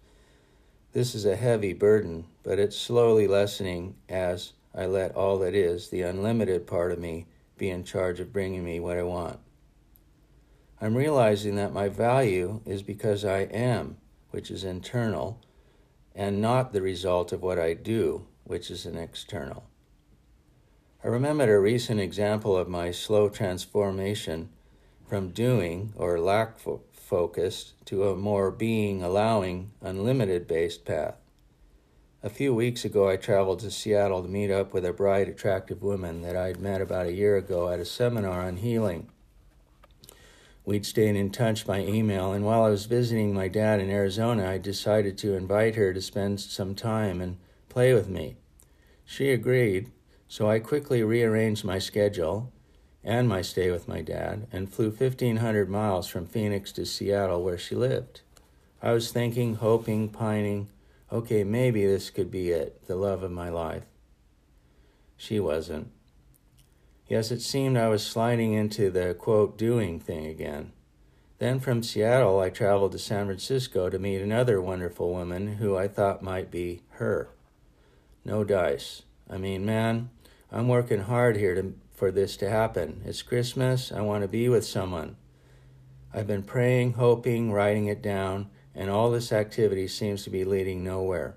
This 0.93 1.15
is 1.15 1.25
a 1.25 1.37
heavy 1.37 1.73
burden, 1.73 2.27
but 2.43 2.59
it's 2.59 2.77
slowly 2.77 3.29
lessening 3.29 3.97
as 4.09 4.53
I 4.75 4.87
let 4.87 5.15
all 5.15 5.39
that 5.39 5.55
is, 5.55 5.91
the 5.91 6.03
unlimited 6.03 6.67
part 6.67 6.91
of 6.91 6.99
me, 6.99 7.27
be 7.57 7.71
in 7.71 7.85
charge 7.85 8.19
of 8.19 8.33
bringing 8.33 8.65
me 8.65 8.81
what 8.81 8.99
I 8.99 9.03
want. 9.03 9.39
I'm 10.79 10.95
realizing 10.95 11.57
that 11.57 11.73
my 11.73 11.89
value 11.89 12.61
is 12.67 12.83
because 12.83 13.25
I 13.25 13.41
am, 13.41 13.97
which 14.31 14.51
is 14.51 14.63
internal, 14.63 15.41
and 16.15 16.43
not 16.43 16.73
the 16.73 16.83
result 16.83 17.33
of 17.33 17.43
what 17.43 17.59
I 17.59 17.73
do, 17.73 18.27
which 18.45 18.71
is 18.71 18.85
an 18.85 18.99
external. 18.99 19.65
I 21.03 21.09
remembered 21.09 21.49
a 21.49 21.59
recent 21.59 22.01
example 22.01 22.57
of 22.57 22.69
my 22.69 22.91
slow 22.91 23.31
transformation 23.31 24.51
from 25.09 25.31
doing 25.31 25.95
or 25.97 26.21
lack 26.21 26.59
focused 26.93 27.87
to 27.87 28.09
a 28.09 28.17
more 28.17 28.51
being 28.51 29.03
allowing, 29.03 29.71
unlimited 29.81 30.47
based 30.47 30.85
path. 30.85 31.15
A 32.23 32.29
few 32.29 32.55
weeks 32.55 32.85
ago, 32.85 33.09
I 33.09 33.17
traveled 33.17 33.61
to 33.61 33.71
Seattle 33.71 34.23
to 34.23 34.29
meet 34.29 34.51
up 34.51 34.75
with 34.75 34.85
a 34.85 34.93
bright, 34.93 35.29
attractive 35.29 35.83
woman 35.83 36.23
that 36.23 36.37
I'd 36.37 36.61
met 36.61 36.81
about 36.81 37.07
a 37.07 37.13
year 37.13 37.37
ago 37.37 37.69
at 37.71 37.79
a 37.79 37.85
seminar 37.85 38.43
on 38.43 38.57
healing. 38.57 39.09
We'd 40.67 40.85
stayed 40.85 41.15
in 41.15 41.31
touch 41.31 41.65
by 41.65 41.83
email, 41.83 42.33
and 42.33 42.45
while 42.45 42.65
I 42.65 42.71
was 42.71 42.87
visiting 42.87 43.33
my 43.33 43.47
dad 43.47 43.79
in 43.79 43.89
Arizona, 43.89 44.51
I 44.51 44.59
decided 44.59 45.17
to 45.19 45.35
invite 45.35 45.77
her 45.77 45.95
to 45.95 46.03
spend 46.03 46.41
some 46.41 46.75
time 46.75 47.21
and 47.21 47.37
play 47.69 47.95
with 47.95 48.09
me. 48.09 48.35
She 49.05 49.31
agreed, 49.31 49.93
so 50.27 50.51
I 50.51 50.59
quickly 50.59 51.05
rearranged 51.05 51.65
my 51.65 51.79
schedule 51.79 52.53
and 53.05 53.29
my 53.29 53.43
stay 53.43 53.71
with 53.71 53.87
my 53.87 54.03
dad 54.03 54.49
and 54.51 54.69
flew 54.69 54.91
1,500 54.91 55.71
miles 55.71 56.09
from 56.09 56.27
Phoenix 56.27 56.73
to 56.73 56.85
Seattle 56.85 57.45
where 57.45 57.59
she 57.59 57.77
lived. 57.77 58.23
I 58.83 58.91
was 58.91 59.13
thinking, 59.13 59.55
hoping, 59.55 60.09
pining, 60.09 60.69
okay, 61.13 61.45
maybe 61.45 61.87
this 61.87 62.11
could 62.11 62.33
be 62.33 62.51
it, 62.51 62.89
the 62.89 62.97
love 62.97 63.23
of 63.23 63.31
my 63.31 63.51
life. 63.51 63.85
She 65.17 65.39
wasn't. 65.39 65.93
Yes, 67.09 67.31
it 67.31 67.41
seemed 67.41 67.77
I 67.77 67.89
was 67.89 68.05
sliding 68.05 68.55
into 68.55 68.91
the 68.91 69.15
quote 69.15 69.57
doing 69.57 70.01
thing 70.01 70.27
again. 70.27 70.73
Then 71.39 71.61
from 71.61 71.83
Seattle, 71.83 72.41
I 72.41 72.51
traveled 72.51 72.93
to 72.93 72.99
San 72.99 73.27
Francisco 73.27 73.91
to 73.91 73.99
meet 73.99 74.21
another 74.21 74.61
wonderful 74.61 75.13
woman 75.13 75.55
who 75.57 75.77
I 75.77 75.87
thought 75.87 76.23
might 76.23 76.51
be 76.51 76.83
her. 76.93 77.29
No 78.25 78.43
dice. 78.43 79.03
I 79.31 79.39
mean, 79.39 79.65
man, 79.65 80.11
I'm 80.51 80.67
working 80.67 81.01
hard 81.01 81.37
here 81.37 81.55
to 81.55 81.75
for 81.97 82.11
this 82.11 82.37
to 82.37 82.51
happen. 82.51 83.01
It's 83.05 83.23
Christmas. 83.23 83.91
I 83.91 84.03
want 84.03 84.23
to 84.23 84.29
be 84.29 84.49
with 84.49 84.67
someone. 84.67 85.17
I've 86.13 86.27
been 86.27 86.43
praying, 86.43 86.95
hoping, 86.95 87.53
writing 87.53 87.87
it 87.87 88.03
down, 88.03 88.51
and 88.75 88.91
all 88.91 89.11
this 89.11 89.33
activity 89.33 89.89
seems 89.89 90.23
to 90.25 90.31
be 90.31 90.45
leading 90.45 90.85
nowhere. 90.85 91.37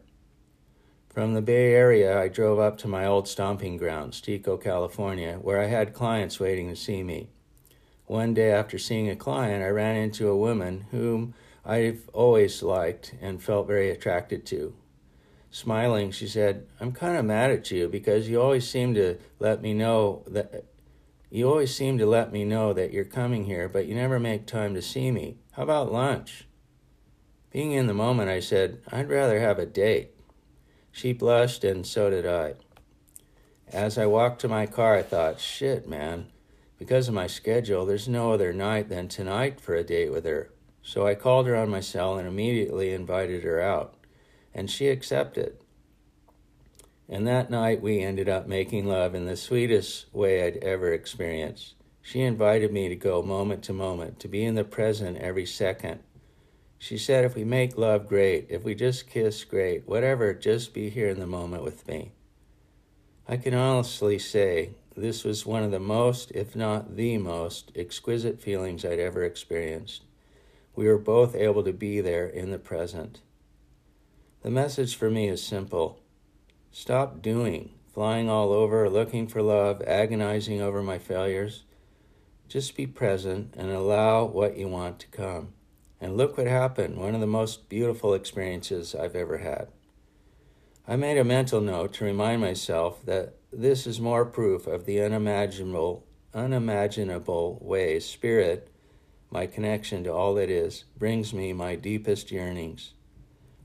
From 1.20 1.34
the 1.34 1.42
Bay 1.42 1.74
Area, 1.74 2.18
I 2.18 2.30
drove 2.30 2.60
up 2.60 2.78
to 2.78 2.88
my 2.88 3.06
old 3.06 3.28
stomping 3.28 3.76
grounds, 3.76 4.22
Chico, 4.22 4.56
California, 4.56 5.38
where 5.42 5.60
I 5.60 5.66
had 5.66 5.94
clients 5.94 6.40
waiting 6.40 6.70
to 6.70 6.78
see 6.78 7.04
me. 7.04 7.28
One 8.06 8.34
day 8.34 8.54
after 8.54 8.78
seeing 8.78 9.10
a 9.10 9.18
client, 9.18 9.62
I 9.62 9.68
ran 9.68 9.98
into 9.98 10.30
a 10.30 10.38
woman 10.38 10.86
whom 10.92 11.34
I've 11.66 12.08
always 12.14 12.64
liked 12.64 13.16
and 13.20 13.44
felt 13.44 13.68
very 13.68 13.90
attracted 13.90 14.46
to. 14.46 14.74
Smiling, 15.52 16.12
she 16.12 16.26
said, 16.26 16.66
I'm 16.80 16.94
kind 16.94 17.18
of 17.18 17.26
mad 17.26 17.52
at 17.52 17.70
you 17.70 17.90
because 17.90 18.30
you 18.30 18.42
always 18.42 18.70
seem 18.70 18.94
to 18.94 19.18
let 19.40 19.62
me 19.62 19.74
know 19.74 20.24
that 20.26 20.64
you 21.30 21.50
always 21.50 21.76
seem 21.76 21.98
to 21.98 22.06
let 22.06 22.32
me 22.32 22.46
know 22.46 22.72
that 22.72 22.94
you're 22.94 23.04
coming 23.04 23.44
here, 23.44 23.68
but 23.68 23.88
you 23.88 23.94
never 23.94 24.22
make 24.22 24.46
time 24.46 24.74
to 24.74 24.82
see 24.82 25.12
me. 25.12 25.36
How 25.52 25.64
about 25.64 25.92
lunch? 25.92 26.46
Being 27.52 27.74
in 27.74 27.88
the 27.88 27.94
moment, 27.94 28.30
I 28.30 28.40
said, 28.40 28.82
I'd 28.90 29.10
rather 29.10 29.42
have 29.42 29.60
a 29.60 29.66
date. 29.66 30.14
She 30.92 31.14
blushed, 31.14 31.64
and 31.64 31.86
so 31.86 32.10
did 32.10 32.26
I. 32.26 32.56
As 33.68 33.98
I 33.98 34.06
walked 34.06 34.42
to 34.42 34.48
my 34.48 34.66
car, 34.66 34.96
I 34.96 35.04
thought, 35.04 35.40
shit, 35.40 35.88
man. 35.88 36.28
Because 36.78 37.08
of 37.08 37.14
my 37.14 37.28
schedule, 37.28 37.86
there's 37.86 38.08
no 38.08 38.34
other 38.34 38.54
night 38.54 38.90
than 38.90 39.08
tonight 39.08 39.60
for 39.60 39.76
a 39.76 39.84
date 39.84 40.12
with 40.12 40.26
her. 40.26 40.52
So 40.82 41.06
I 41.06 41.16
called 41.16 41.46
her 41.48 41.56
on 41.56 41.70
my 41.70 41.82
cell 41.82 42.18
and 42.18 42.28
immediately 42.28 42.94
invited 42.94 43.44
her 43.44 43.62
out 43.62 43.96
and 44.54 44.70
she 44.70 44.90
accepted. 44.90 45.58
And 47.08 47.26
that 47.28 47.50
night 47.50 47.82
we 47.82 48.02
ended 48.02 48.30
up 48.30 48.48
making 48.48 48.86
love 48.86 49.16
in 49.16 49.26
the 49.26 49.36
sweetest 49.36 50.14
way 50.14 50.46
I'd 50.46 50.58
ever 50.58 50.94
experienced. 50.94 51.76
She 52.02 52.22
invited 52.22 52.72
me 52.72 52.88
to 52.90 52.96
go 52.96 53.22
moment 53.22 53.64
to 53.66 53.74
moment, 53.74 54.20
to 54.20 54.28
be 54.28 54.44
in 54.44 54.56
the 54.56 54.64
present 54.64 55.18
every 55.18 55.46
second. 55.46 56.02
She 56.82 56.98
said, 56.98 57.26
if 57.26 57.36
we 57.36 57.44
make 57.44 57.78
love, 57.78 58.08
great. 58.08 58.48
If 58.50 58.64
we 58.64 58.74
just 58.74 59.10
kiss, 59.10 59.44
great. 59.44 59.86
Whatever, 59.86 60.34
just 60.34 60.74
be 60.74 60.90
here 60.90 61.10
in 61.10 61.20
the 61.20 61.28
moment 61.28 61.62
with 61.62 61.86
me. 61.88 62.14
I 63.28 63.36
can 63.36 63.54
honestly 63.54 64.18
say 64.18 64.72
this 64.96 65.26
was 65.26 65.46
one 65.46 65.62
of 65.62 65.72
the 65.72 65.80
most, 65.80 66.32
if 66.32 66.56
not 66.56 66.96
the 66.96 67.18
most, 67.18 67.72
exquisite 67.76 68.42
feelings 68.42 68.86
I'd 68.86 68.98
ever 68.98 69.24
experienced. 69.24 70.06
We 70.74 70.88
were 70.88 70.98
both 70.98 71.36
able 71.36 71.64
to 71.64 71.74
be 71.74 72.00
there 72.00 72.26
in 72.26 72.50
the 72.50 72.58
present. 72.58 73.20
The 74.42 74.50
message 74.50 74.96
for 74.96 75.12
me 75.12 75.28
is 75.28 75.44
simple 75.44 76.00
stop 76.72 77.22
doing, 77.22 77.72
flying 77.94 78.30
all 78.30 78.54
over, 78.54 78.90
looking 78.90 79.28
for 79.28 79.42
love, 79.42 79.82
agonizing 79.86 80.62
over 80.62 80.82
my 80.82 80.98
failures. 80.98 81.64
Just 82.48 82.78
be 82.78 82.88
present 82.88 83.54
and 83.58 83.70
allow 83.70 84.24
what 84.24 84.58
you 84.58 84.70
want 84.70 84.98
to 85.00 85.08
come. 85.08 85.54
And 86.02 86.16
look 86.16 86.38
what 86.38 86.48
happened 86.48 86.98
one 86.98 87.14
of 87.14 87.22
the 87.22 87.28
most 87.28 87.70
beautiful 87.70 88.14
experiences 88.14 88.96
I've 88.96 89.16
ever 89.16 89.40
had. 89.40 89.68
I 90.88 90.96
made 90.96 91.18
a 91.18 91.24
mental 91.24 91.62
note 91.62 91.94
to 91.96 92.06
remind 92.06 92.42
myself 92.42 93.06
that 93.06 93.36
this 93.52 93.86
is 93.86 94.00
more 94.00 94.26
proof 94.26 94.66
of 94.66 94.86
the 94.86 95.02
unimaginable, 95.02 96.06
unimaginable 96.34 97.60
ways 97.62 98.06
Spirit, 98.06 98.72
my 99.30 99.46
connection 99.46 100.04
to 100.06 100.14
all 100.14 100.34
that 100.36 100.50
is, 100.50 100.86
brings 100.98 101.34
me 101.34 101.54
my 101.54 101.76
deepest 101.76 102.32
yearnings. 102.32 102.94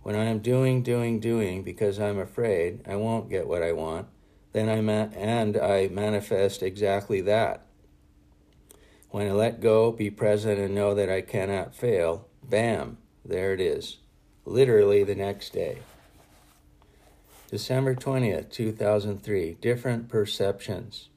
When 0.03 0.15
I 0.15 0.25
am 0.25 0.41
doing, 0.41 0.83
doing, 0.83 1.21
doing 1.21 1.63
because 1.63 1.99
I'm 1.99 2.19
afraid 2.19 2.81
I 2.87 2.97
won't 2.97 3.31
get 3.31 3.49
what 3.49 3.63
I 3.63 3.73
want, 3.73 4.09
then 4.53 4.69
I 4.69 4.81
ma- 4.83 5.09
and 5.17 5.57
I 5.57 5.89
manifest 5.89 6.63
exactly 6.63 7.23
that. 7.23 7.67
When 9.15 9.29
I 9.29 9.33
let 9.33 9.61
go, 9.61 9.93
be 9.93 10.11
present, 10.11 10.59
and 10.59 10.75
know 10.75 10.93
that 10.93 11.09
I 11.09 11.21
cannot 11.21 11.73
fail, 11.73 12.27
bam, 12.43 12.99
there 13.25 13.55
it 13.55 13.61
is, 13.61 13.99
literally 14.45 15.05
the 15.05 15.15
next 15.15 15.53
day. 15.53 15.79
December 17.49 17.95
20th, 17.95 18.51
2003, 18.51 19.59
Different 19.61 20.09
Perceptions. 20.09 21.11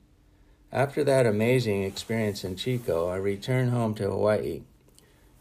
After 0.72 1.04
that 1.06 1.26
amazing 1.26 1.82
experience 1.82 2.44
in 2.44 2.56
Chico, 2.56 3.10
I 3.10 3.16
returned 3.16 3.72
home 3.72 3.96
to 3.96 4.12
Hawaii. 4.12 4.62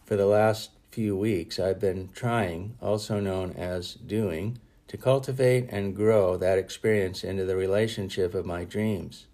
For 0.06 0.16
the 0.16 0.24
last 0.24 0.70
few 0.90 1.14
weeks, 1.14 1.60
I've 1.60 1.78
been 1.78 2.08
trying, 2.14 2.78
also 2.80 3.20
known 3.20 3.52
as 3.52 3.92
doing, 3.92 4.60
to 4.88 4.96
cultivate 4.96 5.68
and 5.68 5.94
grow 5.94 6.38
that 6.38 6.56
experience 6.56 7.22
into 7.22 7.44
the 7.44 7.54
relationship 7.54 8.32
of 8.32 8.46
my 8.46 8.64
dreams. 8.64 9.26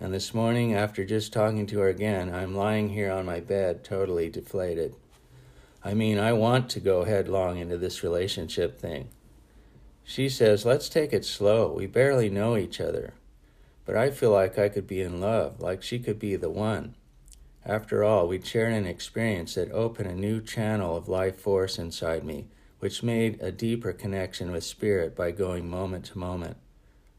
And 0.00 0.14
this 0.14 0.32
morning, 0.32 0.74
after 0.74 1.04
just 1.04 1.32
talking 1.32 1.66
to 1.66 1.80
her 1.80 1.88
again, 1.88 2.32
I'm 2.32 2.54
lying 2.54 2.90
here 2.90 3.10
on 3.10 3.26
my 3.26 3.40
bed, 3.40 3.82
totally 3.82 4.30
deflated. 4.30 4.94
I 5.84 5.94
mean, 5.94 6.18
I 6.20 6.32
want 6.34 6.70
to 6.70 6.80
go 6.80 7.02
headlong 7.02 7.58
into 7.58 7.76
this 7.76 8.04
relationship 8.04 8.78
thing. 8.78 9.08
She 10.04 10.28
says, 10.28 10.64
Let's 10.64 10.88
take 10.88 11.12
it 11.12 11.24
slow. 11.24 11.72
We 11.72 11.86
barely 11.86 12.30
know 12.30 12.56
each 12.56 12.80
other. 12.80 13.14
But 13.84 13.96
I 13.96 14.10
feel 14.10 14.30
like 14.30 14.56
I 14.56 14.68
could 14.68 14.86
be 14.86 15.00
in 15.00 15.20
love, 15.20 15.60
like 15.60 15.82
she 15.82 15.98
could 15.98 16.18
be 16.18 16.36
the 16.36 16.50
one. 16.50 16.94
After 17.64 18.04
all, 18.04 18.28
we'd 18.28 18.46
shared 18.46 18.74
an 18.74 18.86
experience 18.86 19.54
that 19.54 19.72
opened 19.72 20.10
a 20.10 20.14
new 20.14 20.40
channel 20.40 20.96
of 20.96 21.08
life 21.08 21.40
force 21.40 21.76
inside 21.76 22.22
me, 22.22 22.46
which 22.78 23.02
made 23.02 23.40
a 23.42 23.50
deeper 23.50 23.92
connection 23.92 24.52
with 24.52 24.62
spirit 24.62 25.16
by 25.16 25.32
going 25.32 25.68
moment 25.68 26.04
to 26.06 26.18
moment. 26.18 26.56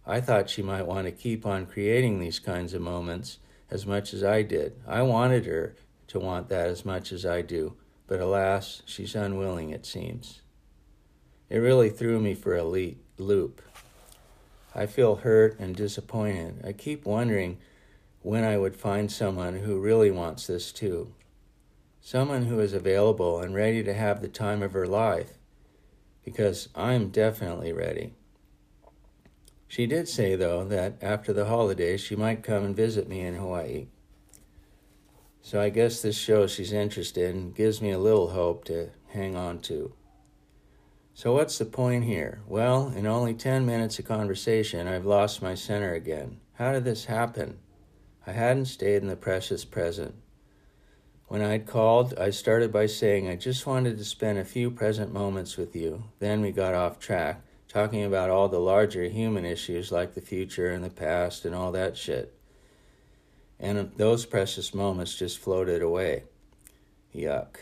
I 0.09 0.21
thought 0.21 0.49
she 0.49 0.63
might 0.63 0.87
want 0.87 1.05
to 1.05 1.11
keep 1.11 1.45
on 1.45 1.67
creating 1.67 2.17
these 2.17 2.39
kinds 2.39 2.73
of 2.73 2.81
moments 2.81 3.37
as 3.69 3.85
much 3.85 4.11
as 4.11 4.23
I 4.23 4.41
did. 4.41 4.73
I 4.87 5.03
wanted 5.03 5.45
her 5.45 5.75
to 6.07 6.19
want 6.19 6.49
that 6.49 6.67
as 6.67 6.83
much 6.83 7.11
as 7.11 7.27
I 7.27 7.43
do, 7.43 7.75
but 8.07 8.19
alas, 8.19 8.81
she's 8.85 9.13
unwilling, 9.13 9.69
it 9.69 9.85
seems. 9.85 10.41
It 11.47 11.59
really 11.59 11.91
threw 11.91 12.19
me 12.19 12.33
for 12.33 12.55
a 12.55 12.63
loop. 12.63 13.61
I 14.73 14.87
feel 14.87 15.17
hurt 15.17 15.59
and 15.59 15.75
disappointed. 15.75 16.65
I 16.65 16.73
keep 16.73 17.05
wondering 17.05 17.59
when 18.23 18.43
I 18.43 18.57
would 18.57 18.75
find 18.75 19.11
someone 19.11 19.59
who 19.59 19.79
really 19.79 20.09
wants 20.09 20.47
this 20.47 20.71
too. 20.71 21.13
Someone 22.01 22.45
who 22.45 22.59
is 22.59 22.73
available 22.73 23.41
and 23.41 23.53
ready 23.53 23.83
to 23.83 23.93
have 23.93 24.21
the 24.21 24.27
time 24.27 24.63
of 24.63 24.73
her 24.73 24.87
life, 24.87 25.33
because 26.25 26.69
I'm 26.73 27.09
definitely 27.09 27.71
ready. 27.71 28.15
She 29.69 29.85
did 29.85 30.09
say, 30.09 30.35
though, 30.35 30.65
that 30.65 30.95
after 30.99 31.31
the 31.31 31.45
holidays 31.45 32.01
she 32.01 32.15
might 32.15 32.41
come 32.41 32.65
and 32.65 32.75
visit 32.75 33.07
me 33.07 33.21
in 33.21 33.35
Hawaii. 33.35 33.85
So 35.43 35.61
I 35.61 35.69
guess 35.69 36.01
this 36.01 36.17
shows 36.17 36.51
she's 36.51 36.73
interested 36.73 37.35
and 37.35 37.53
gives 37.55 37.79
me 37.79 37.91
a 37.91 37.99
little 37.99 38.31
hope 38.31 38.65
to 38.65 38.89
hang 39.09 39.35
on 39.35 39.59
to. 39.59 39.93
So, 41.13 41.33
what's 41.33 41.59
the 41.59 41.65
point 41.65 42.05
here? 42.05 42.41
Well, 42.47 42.91
in 42.95 43.05
only 43.05 43.35
10 43.35 43.63
minutes 43.65 43.99
of 43.99 44.05
conversation, 44.05 44.87
I've 44.87 45.05
lost 45.05 45.41
my 45.41 45.53
center 45.53 45.93
again. 45.93 46.39
How 46.53 46.71
did 46.71 46.83
this 46.83 47.05
happen? 47.05 47.59
I 48.25 48.31
hadn't 48.31 48.65
stayed 48.65 49.03
in 49.03 49.07
the 49.07 49.15
precious 49.15 49.65
present. 49.65 50.15
When 51.27 51.43
I'd 51.43 51.67
called, 51.67 52.15
I 52.17 52.31
started 52.31 52.71
by 52.71 52.87
saying 52.87 53.27
I 53.27 53.35
just 53.35 53.67
wanted 53.67 53.99
to 53.99 54.05
spend 54.05 54.39
a 54.39 54.45
few 54.45 54.71
present 54.71 55.13
moments 55.13 55.57
with 55.57 55.75
you. 55.75 56.05
Then 56.17 56.41
we 56.41 56.51
got 56.51 56.73
off 56.73 56.97
track, 56.97 57.43
talking 57.69 58.03
about 58.03 58.31
all 58.31 58.49
the 58.49 58.59
larger 58.59 59.03
human 59.05 59.45
issues 59.45 59.91
like 59.91 60.15
the 60.15 60.21
future 60.21 60.71
and 60.71 60.83
the 60.83 60.89
past 60.89 61.45
and 61.45 61.55
all 61.55 61.71
that 61.71 61.95
shit. 61.95 62.35
And 63.59 63.91
those 63.95 64.25
precious 64.25 64.73
moments 64.73 65.15
just 65.15 65.37
floated 65.37 65.81
away. 65.81 66.23
Yuck. 67.15 67.57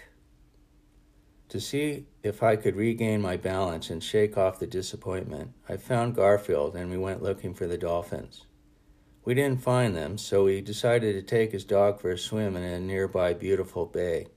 To 1.49 1.59
see 1.59 2.05
if 2.23 2.43
I 2.43 2.55
could 2.55 2.75
regain 2.75 3.21
my 3.21 3.37
balance 3.37 3.89
and 3.89 4.03
shake 4.03 4.37
off 4.37 4.59
the 4.59 4.67
disappointment, 4.67 5.53
I 5.67 5.77
found 5.77 6.15
Garfield 6.15 6.75
and 6.75 6.89
we 6.89 6.97
went 6.97 7.23
looking 7.23 7.53
for 7.53 7.67
the 7.67 7.77
dolphins. 7.77 8.45
We 9.23 9.33
didn't 9.33 9.61
find 9.61 9.95
them, 9.95 10.17
so 10.17 10.45
we 10.45 10.61
decided 10.61 11.13
to 11.13 11.21
take 11.21 11.51
his 11.51 11.65
dog 11.65 11.99
for 11.99 12.11
a 12.11 12.17
swim 12.17 12.55
in 12.55 12.63
a 12.63 12.79
nearby 12.79 13.33
beautiful 13.33 13.85
bay. 13.85 14.27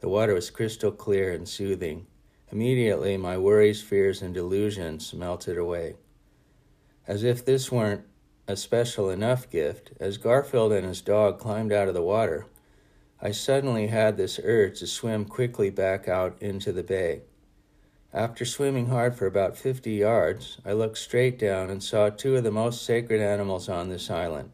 The 0.00 0.08
water 0.08 0.34
was 0.34 0.50
crystal 0.50 0.90
clear 0.90 1.32
and 1.32 1.48
soothing. 1.48 2.06
Immediately, 2.50 3.16
my 3.16 3.36
worries, 3.38 3.82
fears, 3.82 4.22
and 4.22 4.32
delusions 4.32 5.12
melted 5.12 5.58
away. 5.58 5.96
As 7.06 7.24
if 7.24 7.44
this 7.44 7.72
weren't 7.72 8.04
a 8.48 8.56
special 8.56 9.10
enough 9.10 9.50
gift, 9.50 9.92
as 9.98 10.18
Garfield 10.18 10.72
and 10.72 10.86
his 10.86 11.00
dog 11.00 11.38
climbed 11.38 11.72
out 11.72 11.88
of 11.88 11.94
the 11.94 12.02
water, 12.02 12.46
I 13.20 13.32
suddenly 13.32 13.88
had 13.88 14.16
this 14.16 14.38
urge 14.42 14.78
to 14.80 14.86
swim 14.86 15.24
quickly 15.24 15.70
back 15.70 16.06
out 16.08 16.40
into 16.40 16.72
the 16.72 16.82
bay. 16.82 17.22
After 18.12 18.44
swimming 18.44 18.86
hard 18.86 19.16
for 19.16 19.26
about 19.26 19.56
50 19.56 19.90
yards, 19.90 20.58
I 20.64 20.72
looked 20.72 20.98
straight 20.98 21.38
down 21.38 21.70
and 21.70 21.82
saw 21.82 22.08
two 22.08 22.36
of 22.36 22.44
the 22.44 22.50
most 22.50 22.84
sacred 22.84 23.20
animals 23.20 23.68
on 23.68 23.88
this 23.88 24.10
island 24.10 24.52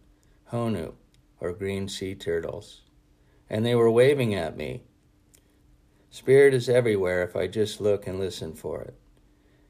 honu, 0.53 0.93
or 1.41 1.53
green 1.53 1.89
sea 1.89 2.15
turtles. 2.15 2.83
And 3.49 3.65
they 3.65 3.75
were 3.75 3.91
waving 3.91 4.35
at 4.35 4.57
me. 4.57 4.83
Spirit 6.13 6.53
is 6.53 6.69
everywhere 6.69 7.23
if 7.23 7.35
I 7.35 7.47
just 7.47 7.81
look 7.81 8.07
and 8.07 8.21
listen 8.21 8.53
for 8.53 8.83
it. 8.83 8.95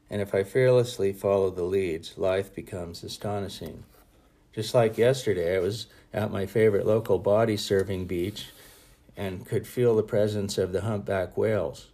And 0.09 0.21
if 0.21 0.35
I 0.35 0.43
fearlessly 0.43 1.13
follow 1.13 1.49
the 1.49 1.63
leads, 1.63 2.17
life 2.17 2.53
becomes 2.53 3.01
astonishing. 3.01 3.85
Just 4.51 4.73
like 4.73 4.97
yesterday, 4.97 5.55
I 5.55 5.59
was 5.59 5.87
at 6.11 6.33
my 6.33 6.45
favorite 6.45 6.85
local 6.85 7.17
body 7.17 7.55
surfing 7.55 8.09
beach 8.09 8.47
and 9.15 9.45
could 9.45 9.65
feel 9.65 9.95
the 9.95 10.03
presence 10.03 10.57
of 10.57 10.73
the 10.73 10.81
humpback 10.81 11.37
whales. 11.37 11.87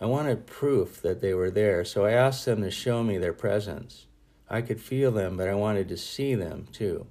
I 0.00 0.06
wanted 0.06 0.46
proof 0.46 1.02
that 1.02 1.20
they 1.20 1.34
were 1.34 1.50
there, 1.50 1.84
so 1.84 2.06
I 2.06 2.12
asked 2.12 2.46
them 2.46 2.62
to 2.62 2.70
show 2.70 3.04
me 3.04 3.18
their 3.18 3.34
presence. 3.34 4.06
I 4.48 4.62
could 4.62 4.80
feel 4.80 5.10
them, 5.10 5.36
but 5.36 5.48
I 5.48 5.54
wanted 5.54 5.90
to 5.90 5.98
see 5.98 6.34
them 6.34 6.68
too. 6.72 7.06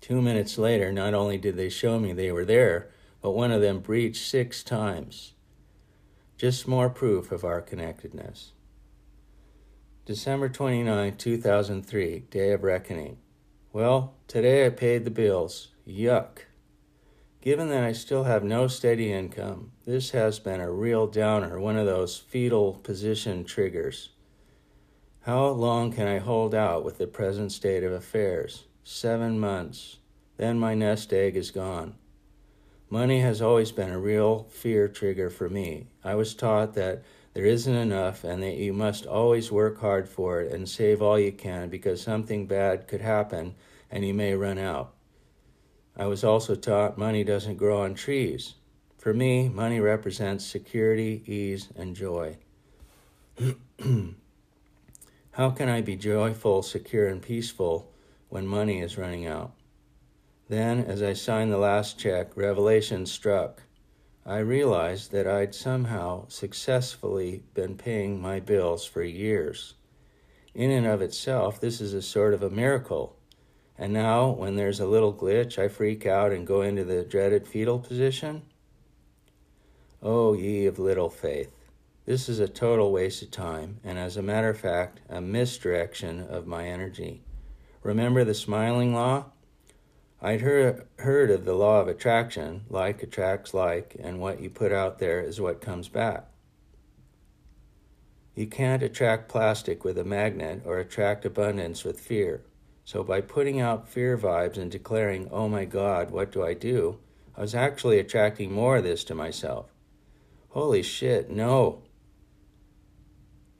Two 0.00 0.20
minutes 0.20 0.58
later, 0.58 0.90
not 0.90 1.14
only 1.14 1.38
did 1.38 1.56
they 1.56 1.68
show 1.68 2.00
me 2.00 2.12
they 2.12 2.32
were 2.32 2.44
there, 2.44 2.90
but 3.20 3.32
one 3.32 3.52
of 3.52 3.60
them 3.60 3.80
breached 3.80 4.26
six 4.26 4.62
times. 4.62 5.34
Just 6.36 6.66
more 6.66 6.88
proof 6.88 7.32
of 7.32 7.44
our 7.44 7.60
connectedness. 7.60 8.52
December 10.06 10.48
29, 10.48 11.16
2003, 11.16 12.20
Day 12.30 12.52
of 12.52 12.62
Reckoning. 12.62 13.18
Well, 13.72 14.14
today 14.26 14.66
I 14.66 14.70
paid 14.70 15.04
the 15.04 15.10
bills. 15.10 15.68
Yuck. 15.86 16.46
Given 17.40 17.68
that 17.68 17.84
I 17.84 17.92
still 17.92 18.24
have 18.24 18.42
no 18.42 18.66
steady 18.66 19.12
income, 19.12 19.72
this 19.86 20.10
has 20.10 20.38
been 20.38 20.60
a 20.60 20.70
real 20.70 21.06
downer, 21.06 21.60
one 21.60 21.76
of 21.76 21.86
those 21.86 22.18
fetal 22.18 22.74
position 22.82 23.44
triggers. 23.44 24.10
How 25.20 25.48
long 25.48 25.92
can 25.92 26.08
I 26.08 26.18
hold 26.18 26.54
out 26.54 26.84
with 26.84 26.98
the 26.98 27.06
present 27.06 27.52
state 27.52 27.84
of 27.84 27.92
affairs? 27.92 28.64
Seven 28.82 29.38
months. 29.38 29.98
Then 30.38 30.58
my 30.58 30.74
nest 30.74 31.12
egg 31.12 31.36
is 31.36 31.50
gone. 31.50 31.94
Money 32.92 33.20
has 33.20 33.40
always 33.40 33.70
been 33.70 33.90
a 33.90 34.00
real 34.00 34.48
fear 34.50 34.88
trigger 34.88 35.30
for 35.30 35.48
me. 35.48 35.86
I 36.02 36.16
was 36.16 36.34
taught 36.34 36.74
that 36.74 37.04
there 37.34 37.46
isn't 37.46 37.72
enough 37.72 38.24
and 38.24 38.42
that 38.42 38.56
you 38.56 38.72
must 38.72 39.06
always 39.06 39.52
work 39.52 39.78
hard 39.80 40.08
for 40.08 40.40
it 40.40 40.52
and 40.52 40.68
save 40.68 41.00
all 41.00 41.16
you 41.16 41.30
can 41.30 41.68
because 41.68 42.02
something 42.02 42.46
bad 42.46 42.88
could 42.88 43.00
happen 43.00 43.54
and 43.92 44.04
you 44.04 44.12
may 44.12 44.34
run 44.34 44.58
out. 44.58 44.92
I 45.96 46.06
was 46.06 46.24
also 46.24 46.56
taught 46.56 46.98
money 46.98 47.22
doesn't 47.22 47.58
grow 47.58 47.82
on 47.82 47.94
trees. 47.94 48.54
For 48.98 49.14
me, 49.14 49.48
money 49.48 49.78
represents 49.78 50.44
security, 50.44 51.22
ease, 51.26 51.68
and 51.76 51.94
joy. 51.94 52.38
How 55.32 55.50
can 55.50 55.68
I 55.68 55.80
be 55.80 55.94
joyful, 55.94 56.64
secure, 56.64 57.06
and 57.06 57.22
peaceful 57.22 57.92
when 58.30 58.48
money 58.48 58.80
is 58.80 58.98
running 58.98 59.26
out? 59.26 59.52
Then, 60.50 60.80
as 60.80 61.00
I 61.00 61.12
signed 61.12 61.52
the 61.52 61.58
last 61.58 61.96
check, 61.96 62.36
revelation 62.36 63.06
struck. 63.06 63.62
I 64.26 64.38
realized 64.38 65.12
that 65.12 65.24
I'd 65.24 65.54
somehow 65.54 66.26
successfully 66.26 67.44
been 67.54 67.76
paying 67.76 68.20
my 68.20 68.40
bills 68.40 68.84
for 68.84 69.04
years. 69.04 69.74
In 70.52 70.72
and 70.72 70.88
of 70.88 71.02
itself, 71.02 71.60
this 71.60 71.80
is 71.80 71.94
a 71.94 72.02
sort 72.02 72.34
of 72.34 72.42
a 72.42 72.50
miracle. 72.50 73.16
And 73.78 73.92
now, 73.92 74.30
when 74.30 74.56
there's 74.56 74.80
a 74.80 74.88
little 74.88 75.14
glitch, 75.14 75.56
I 75.56 75.68
freak 75.68 76.04
out 76.04 76.32
and 76.32 76.44
go 76.44 76.62
into 76.62 76.82
the 76.82 77.04
dreaded 77.04 77.46
fetal 77.46 77.78
position? 77.78 78.42
Oh, 80.02 80.32
ye 80.32 80.66
of 80.66 80.80
little 80.80 81.10
faith! 81.10 81.54
This 82.06 82.28
is 82.28 82.40
a 82.40 82.48
total 82.48 82.90
waste 82.90 83.22
of 83.22 83.30
time, 83.30 83.78
and 83.84 84.00
as 84.00 84.16
a 84.16 84.22
matter 84.22 84.48
of 84.48 84.58
fact, 84.58 85.00
a 85.08 85.20
misdirection 85.20 86.26
of 86.28 86.48
my 86.48 86.66
energy. 86.66 87.22
Remember 87.84 88.24
the 88.24 88.34
smiling 88.34 88.92
law? 88.92 89.26
I'd 90.22 90.42
heard, 90.42 90.86
heard 90.98 91.30
of 91.30 91.44
the 91.44 91.54
law 91.54 91.80
of 91.80 91.88
attraction 91.88 92.64
like 92.68 93.02
attracts 93.02 93.54
like, 93.54 93.96
and 93.98 94.20
what 94.20 94.40
you 94.40 94.50
put 94.50 94.72
out 94.72 94.98
there 94.98 95.20
is 95.20 95.40
what 95.40 95.62
comes 95.62 95.88
back. 95.88 96.26
You 98.34 98.46
can't 98.46 98.82
attract 98.82 99.28
plastic 99.28 99.82
with 99.82 99.98
a 99.98 100.04
magnet 100.04 100.62
or 100.64 100.78
attract 100.78 101.24
abundance 101.24 101.84
with 101.84 102.00
fear. 102.00 102.42
So, 102.84 103.02
by 103.02 103.20
putting 103.20 103.60
out 103.60 103.88
fear 103.88 104.16
vibes 104.18 104.56
and 104.56 104.70
declaring, 104.70 105.28
oh 105.30 105.48
my 105.48 105.64
God, 105.64 106.10
what 106.10 106.32
do 106.32 106.44
I 106.44 106.54
do? 106.54 106.98
I 107.36 107.42
was 107.42 107.54
actually 107.54 107.98
attracting 107.98 108.52
more 108.52 108.78
of 108.78 108.84
this 108.84 109.04
to 109.04 109.14
myself. 109.14 109.66
Holy 110.50 110.82
shit, 110.82 111.30
no. 111.30 111.82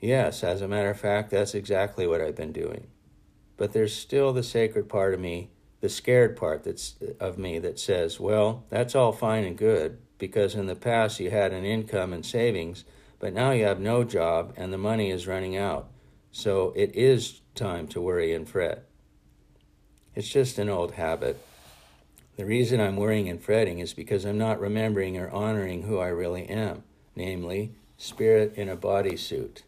Yes, 0.01 0.43
as 0.43 0.63
a 0.63 0.69
matter 0.69 0.91
of 0.91 0.99
fact, 0.99 1.31
that's 1.31 1.55
exactly 1.55 2.07
what 2.07 2.21
I've 2.21 2.37
been 2.37 2.53
doing. 2.53 2.89
But 3.57 3.73
there's 3.73 3.95
still 3.95 4.33
the 4.33 4.43
sacred 4.43 4.89
part 4.89 5.15
of 5.15 5.21
me, 5.21 5.51
the 5.81 5.89
scared 5.89 6.37
part 6.37 6.65
that's 6.65 6.97
of 7.19 7.39
me 7.39 7.59
that 7.59 7.79
says, 7.79 8.21
well, 8.21 8.65
that's 8.69 8.95
all 8.95 9.13
fine 9.13 9.45
and 9.45 9.57
good 9.57 9.99
because 10.19 10.55
in 10.55 10.67
the 10.67 10.77
past 10.77 11.19
you 11.19 11.31
had 11.31 11.53
an 11.53 11.65
income 11.65 12.13
and 12.13 12.25
savings, 12.25 12.85
but 13.19 13.33
now 13.33 13.51
you 13.51 13.65
have 13.65 13.81
no 13.81 14.05
job 14.05 14.53
and 14.57 14.73
the 14.73 14.79
money 14.79 15.11
is 15.11 15.27
running 15.27 15.57
out. 15.57 15.89
So 16.33 16.73
it 16.77 16.95
is 16.95 17.41
time 17.55 17.89
to 17.89 18.01
worry 18.01 18.35
and 18.35 18.49
fret. 18.49 18.87
It's 20.15 20.29
just 20.29 20.59
an 20.59 20.69
old 20.69 20.93
habit. 20.93 21.43
The 22.37 22.45
reason 22.45 22.81
I'm 22.81 22.97
worrying 22.97 23.29
and 23.29 23.43
fretting 23.43 23.79
is 23.79 23.95
because 23.95 24.25
I'm 24.25 24.39
not 24.39 24.61
remembering 24.61 25.17
or 25.17 25.31
honoring 25.31 25.83
who 25.83 25.99
I 25.99 26.09
really 26.09 26.47
am, 26.47 26.85
namely, 27.17 27.75
spirit 27.97 28.55
in 28.57 28.69
a 28.69 28.77
bodysuit. 28.77 29.63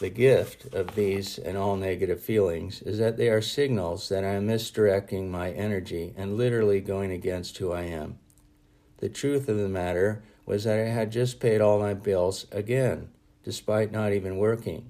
The 0.00 0.08
gift 0.08 0.72
of 0.72 0.94
these 0.94 1.38
and 1.38 1.58
all 1.58 1.76
negative 1.76 2.22
feelings 2.22 2.80
is 2.80 2.96
that 2.96 3.18
they 3.18 3.28
are 3.28 3.42
signals 3.42 4.08
that 4.08 4.24
I 4.24 4.28
am 4.28 4.46
misdirecting 4.46 5.30
my 5.30 5.50
energy 5.50 6.14
and 6.16 6.38
literally 6.38 6.80
going 6.80 7.12
against 7.12 7.58
who 7.58 7.70
I 7.72 7.82
am. 7.82 8.18
The 8.96 9.10
truth 9.10 9.46
of 9.46 9.58
the 9.58 9.68
matter 9.68 10.22
was 10.46 10.64
that 10.64 10.78
I 10.78 10.88
had 10.88 11.12
just 11.12 11.38
paid 11.38 11.60
all 11.60 11.78
my 11.78 11.92
bills 11.92 12.46
again, 12.50 13.10
despite 13.44 13.92
not 13.92 14.14
even 14.14 14.38
working. 14.38 14.88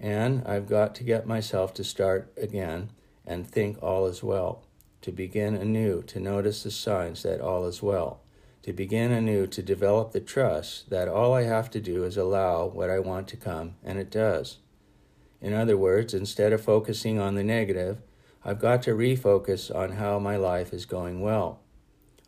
And 0.00 0.42
I've 0.46 0.66
got 0.66 0.94
to 0.94 1.04
get 1.04 1.26
myself 1.26 1.74
to 1.74 1.84
start 1.84 2.32
again 2.38 2.88
and 3.26 3.46
think 3.46 3.82
all 3.82 4.06
is 4.06 4.22
well, 4.22 4.64
to 5.02 5.12
begin 5.12 5.54
anew, 5.54 6.02
to 6.04 6.18
notice 6.18 6.62
the 6.62 6.70
signs 6.70 7.22
that 7.24 7.42
all 7.42 7.66
is 7.66 7.82
well 7.82 8.21
to 8.62 8.72
begin 8.72 9.10
anew 9.10 9.46
to 9.48 9.62
develop 9.62 10.12
the 10.12 10.20
trust 10.20 10.90
that 10.90 11.08
all 11.08 11.34
I 11.34 11.42
have 11.42 11.70
to 11.70 11.80
do 11.80 12.04
is 12.04 12.16
allow 12.16 12.66
what 12.66 12.90
I 12.90 12.98
want 13.00 13.26
to 13.28 13.36
come, 13.36 13.74
and 13.82 13.98
it 13.98 14.10
does. 14.10 14.58
In 15.40 15.52
other 15.52 15.76
words, 15.76 16.14
instead 16.14 16.52
of 16.52 16.62
focusing 16.62 17.18
on 17.18 17.34
the 17.34 17.42
negative, 17.42 17.98
I've 18.44 18.60
got 18.60 18.82
to 18.82 18.92
refocus 18.92 19.74
on 19.74 19.92
how 19.92 20.18
my 20.18 20.36
life 20.36 20.72
is 20.72 20.86
going 20.86 21.20
well. 21.20 21.60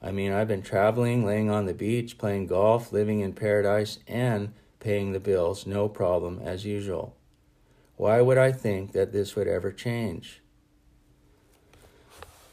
I 0.03 0.11
mean, 0.11 0.33
I've 0.33 0.49
been 0.49 0.63
traveling, 0.63 1.25
laying 1.25 1.49
on 1.49 1.67
the 1.67 1.75
beach, 1.75 2.19
playing 2.19 2.49
golf, 2.49 2.93
living 2.93 3.21
in 3.21 3.33
paradise, 3.33 4.01
and 4.07 4.53
paying 4.81 5.13
the 5.13 5.21
bills, 5.21 5.67
no 5.67 5.89
problem, 5.89 6.41
as 6.45 6.67
usual. 6.67 7.17
Why 7.97 8.21
would 8.21 8.39
I 8.39 8.53
think 8.53 8.93
that 8.93 9.13
this 9.13 9.37
would 9.37 9.47
ever 9.49 9.73
change? 9.73 10.43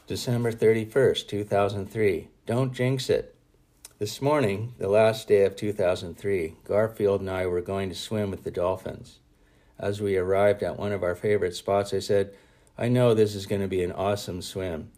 December 0.06 0.52
31st, 0.52 1.28
2003. 1.28 2.28
Don't 2.46 2.72
jinx 2.72 3.10
it. 3.10 3.31
This 4.02 4.20
morning, 4.20 4.74
the 4.78 4.88
last 4.88 5.28
day 5.28 5.44
of 5.44 5.54
2003, 5.54 6.56
Garfield 6.64 7.20
and 7.20 7.30
I 7.30 7.46
were 7.46 7.60
going 7.60 7.88
to 7.88 7.94
swim 7.94 8.32
with 8.32 8.42
the 8.42 8.50
dolphins. 8.50 9.20
As 9.78 10.00
we 10.00 10.16
arrived 10.16 10.64
at 10.64 10.76
one 10.76 10.90
of 10.90 11.04
our 11.04 11.14
favorite 11.14 11.54
spots, 11.54 11.94
I 11.94 12.00
said, 12.00 12.34
I 12.76 12.88
know 12.88 13.14
this 13.14 13.36
is 13.36 13.46
going 13.46 13.60
to 13.60 13.68
be 13.68 13.84
an 13.84 13.92
awesome 13.92 14.42
swim. 14.42 14.90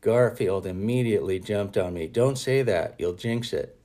Garfield 0.00 0.64
immediately 0.64 1.38
jumped 1.38 1.76
on 1.76 1.92
me. 1.92 2.06
Don't 2.06 2.38
say 2.38 2.62
that, 2.62 2.94
you'll 2.98 3.12
jinx 3.12 3.52
it. 3.52 3.78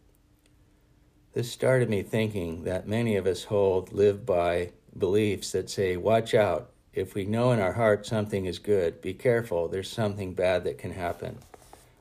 This 1.33 1.51
started 1.51 1.89
me 1.89 2.01
thinking 2.01 2.63
that 2.63 2.87
many 2.87 3.17
of 3.17 3.27
us 3.27 3.43
hold, 3.43 3.91
live 3.91 4.25
by 4.25 4.71
beliefs 4.97 5.51
that 5.51 5.69
say, 5.69 5.97
Watch 5.97 6.33
out. 6.33 6.69
If 6.93 7.13
we 7.13 7.25
know 7.25 7.51
in 7.51 7.59
our 7.59 7.73
heart 7.73 8.05
something 8.05 8.45
is 8.45 8.57
good, 8.57 9.01
be 9.01 9.13
careful, 9.13 9.67
there's 9.67 9.91
something 9.91 10.33
bad 10.33 10.63
that 10.63 10.77
can 10.77 10.91
happen. 10.91 11.39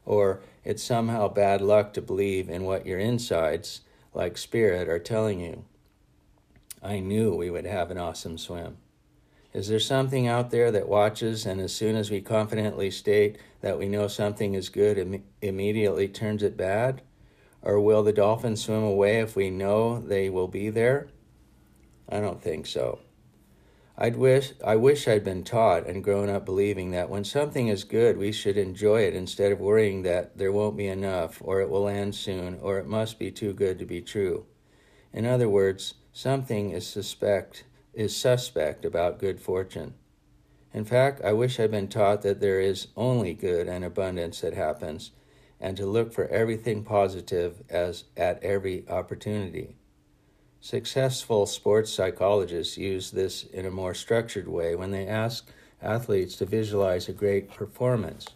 Or, 0.07 0.41
it's 0.69 0.83
somehow 0.83 1.27
bad 1.29 1.63
luck 1.63 1.95
to 1.95 2.03
believe 2.03 2.51
in 2.51 2.63
what 2.63 2.85
your 2.85 2.99
insides, 2.99 3.81
like 4.13 4.37
spirit, 4.37 4.87
are 4.87 4.99
telling 4.99 5.41
you. 5.41 5.65
I 6.83 7.01
knew 7.01 7.35
we 7.35 7.49
would 7.49 7.65
have 7.65 7.91
an 7.91 7.97
awesome 7.97 8.37
swim. 8.37 8.77
Is 9.55 9.69
there 9.69 9.81
something 9.81 10.29
out 10.29 10.51
there 10.51 10.71
that 10.71 10.87
watches 10.87 11.47
and 11.47 11.59
as 11.59 11.73
soon 11.73 11.97
as 11.97 12.11
we 12.11 12.21
confidently 12.21 12.91
state 12.91 13.39
that 13.63 13.79
we 13.79 13.89
know 13.89 14.09
something 14.09 14.53
is 14.53 14.69
good, 14.69 14.99
Im- 14.99 15.25
immediately 15.41 16.07
turns 16.07 16.43
it 16.43 16.55
bad? 16.55 17.01
Or 17.63 17.81
will 17.81 18.03
the 18.03 18.13
dolphins 18.13 18.63
swim 18.63 18.83
away 18.83 19.21
if 19.21 19.35
we 19.35 19.49
know 19.49 19.99
they 19.99 20.29
will 20.29 20.49
be 20.49 20.69
there? 20.69 21.09
I 22.11 22.21
don't 22.21 22.43
think 22.43 22.67
so. 22.67 22.99
I'd 24.01 24.15
wish 24.15 24.53
I 24.65 24.77
wish 24.77 25.09
I'd 25.09 25.25
been 25.25 25.43
taught 25.43 25.89
and 25.89 26.05
grown 26.05 26.29
up 26.29 26.45
believing 26.45 26.93
that 26.93 27.11
when 27.11 27.25
something 27.25 27.67
is 27.67 27.83
good, 27.83 28.17
we 28.17 28.31
should 28.31 28.57
enjoy 28.57 29.03
it 29.03 29.17
instead 29.17 29.51
of 29.51 29.59
worrying 29.59 30.03
that 30.03 30.39
there 30.39 30.53
won't 30.53 30.77
be 30.77 30.87
enough, 30.87 31.43
or 31.45 31.61
it 31.61 31.69
will 31.69 31.89
end 31.89 32.15
soon, 32.15 32.61
or 32.63 32.79
it 32.79 32.87
must 32.87 33.19
be 33.19 33.33
too 33.33 33.53
good 33.53 33.77
to 33.81 33.85
be 33.85 34.01
true. 34.01 34.47
In 35.13 35.27
other 35.27 35.49
words, 35.49 35.95
something 36.13 36.71
is 36.71 36.87
suspect 36.87 37.65
is 37.93 38.15
suspect 38.15 38.85
about 38.85 39.19
good 39.19 39.41
fortune. 39.41 39.95
In 40.73 40.85
fact, 40.85 41.21
I 41.25 41.33
wish 41.33 41.59
I'd 41.59 41.73
been 41.73 41.89
taught 41.89 42.23
that 42.23 42.41
there 42.41 42.61
is 42.61 42.89
only 42.97 43.35
good 43.35 43.67
and 43.67 43.85
abundance 43.85 44.43
that 44.43 44.55
happens, 44.55 45.11
and 45.59 45.77
to 45.77 45.87
look 45.87 46.13
for 46.13 46.29
everything 46.29 46.85
positive 46.85 47.65
as 47.69 48.05
at 48.17 48.41
every 48.45 48.89
opportunity. 48.89 49.78
Successful 50.61 51.47
sports 51.47 51.93
psychologists 51.93 52.77
use 52.77 53.13
this 53.13 53.45
in 53.45 53.65
a 53.65 53.71
more 53.71 53.95
structured 53.95 54.49
way 54.49 54.75
when 54.75 54.91
they 54.91 55.07
ask 55.07 55.49
athletes 55.81 56.35
to 56.37 56.45
visualize 56.45 57.09
a 57.09 57.13
great 57.13 57.49
performance. 57.51 58.27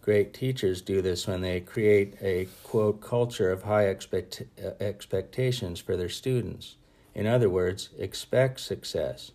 Great 0.00 0.32
teachers 0.32 0.80
do 0.80 1.02
this 1.02 1.26
when 1.26 1.40
they 1.40 1.60
create 1.60 2.14
a 2.20 2.46
quote 2.62 3.00
culture 3.00 3.50
of 3.50 3.64
high 3.64 3.86
expect- 3.86 4.42
expectations 4.78 5.80
for 5.80 5.96
their 5.96 6.08
students. 6.08 6.76
In 7.14 7.26
other 7.26 7.48
words, 7.48 7.90
expect 7.98 8.60
success. 8.60 9.32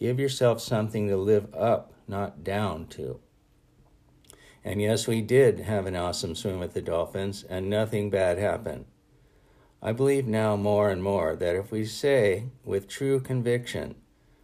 Give 0.00 0.18
yourself 0.18 0.60
something 0.60 1.08
to 1.08 1.16
live 1.16 1.54
up, 1.54 1.92
not 2.08 2.42
down 2.42 2.86
to. 2.88 3.20
And 4.64 4.80
yes, 4.80 5.06
we 5.06 5.22
did 5.22 5.60
have 5.60 5.86
an 5.86 5.94
awesome 5.94 6.34
swim 6.34 6.58
with 6.58 6.74
the 6.74 6.82
dolphins, 6.82 7.44
and 7.44 7.70
nothing 7.70 8.10
bad 8.10 8.38
happened. 8.38 8.86
I 9.82 9.92
believe 9.92 10.26
now 10.26 10.56
more 10.56 10.90
and 10.90 11.02
more 11.02 11.36
that 11.36 11.56
if 11.56 11.70
we 11.70 11.84
say 11.84 12.46
with 12.64 12.88
true 12.88 13.20
conviction, 13.20 13.94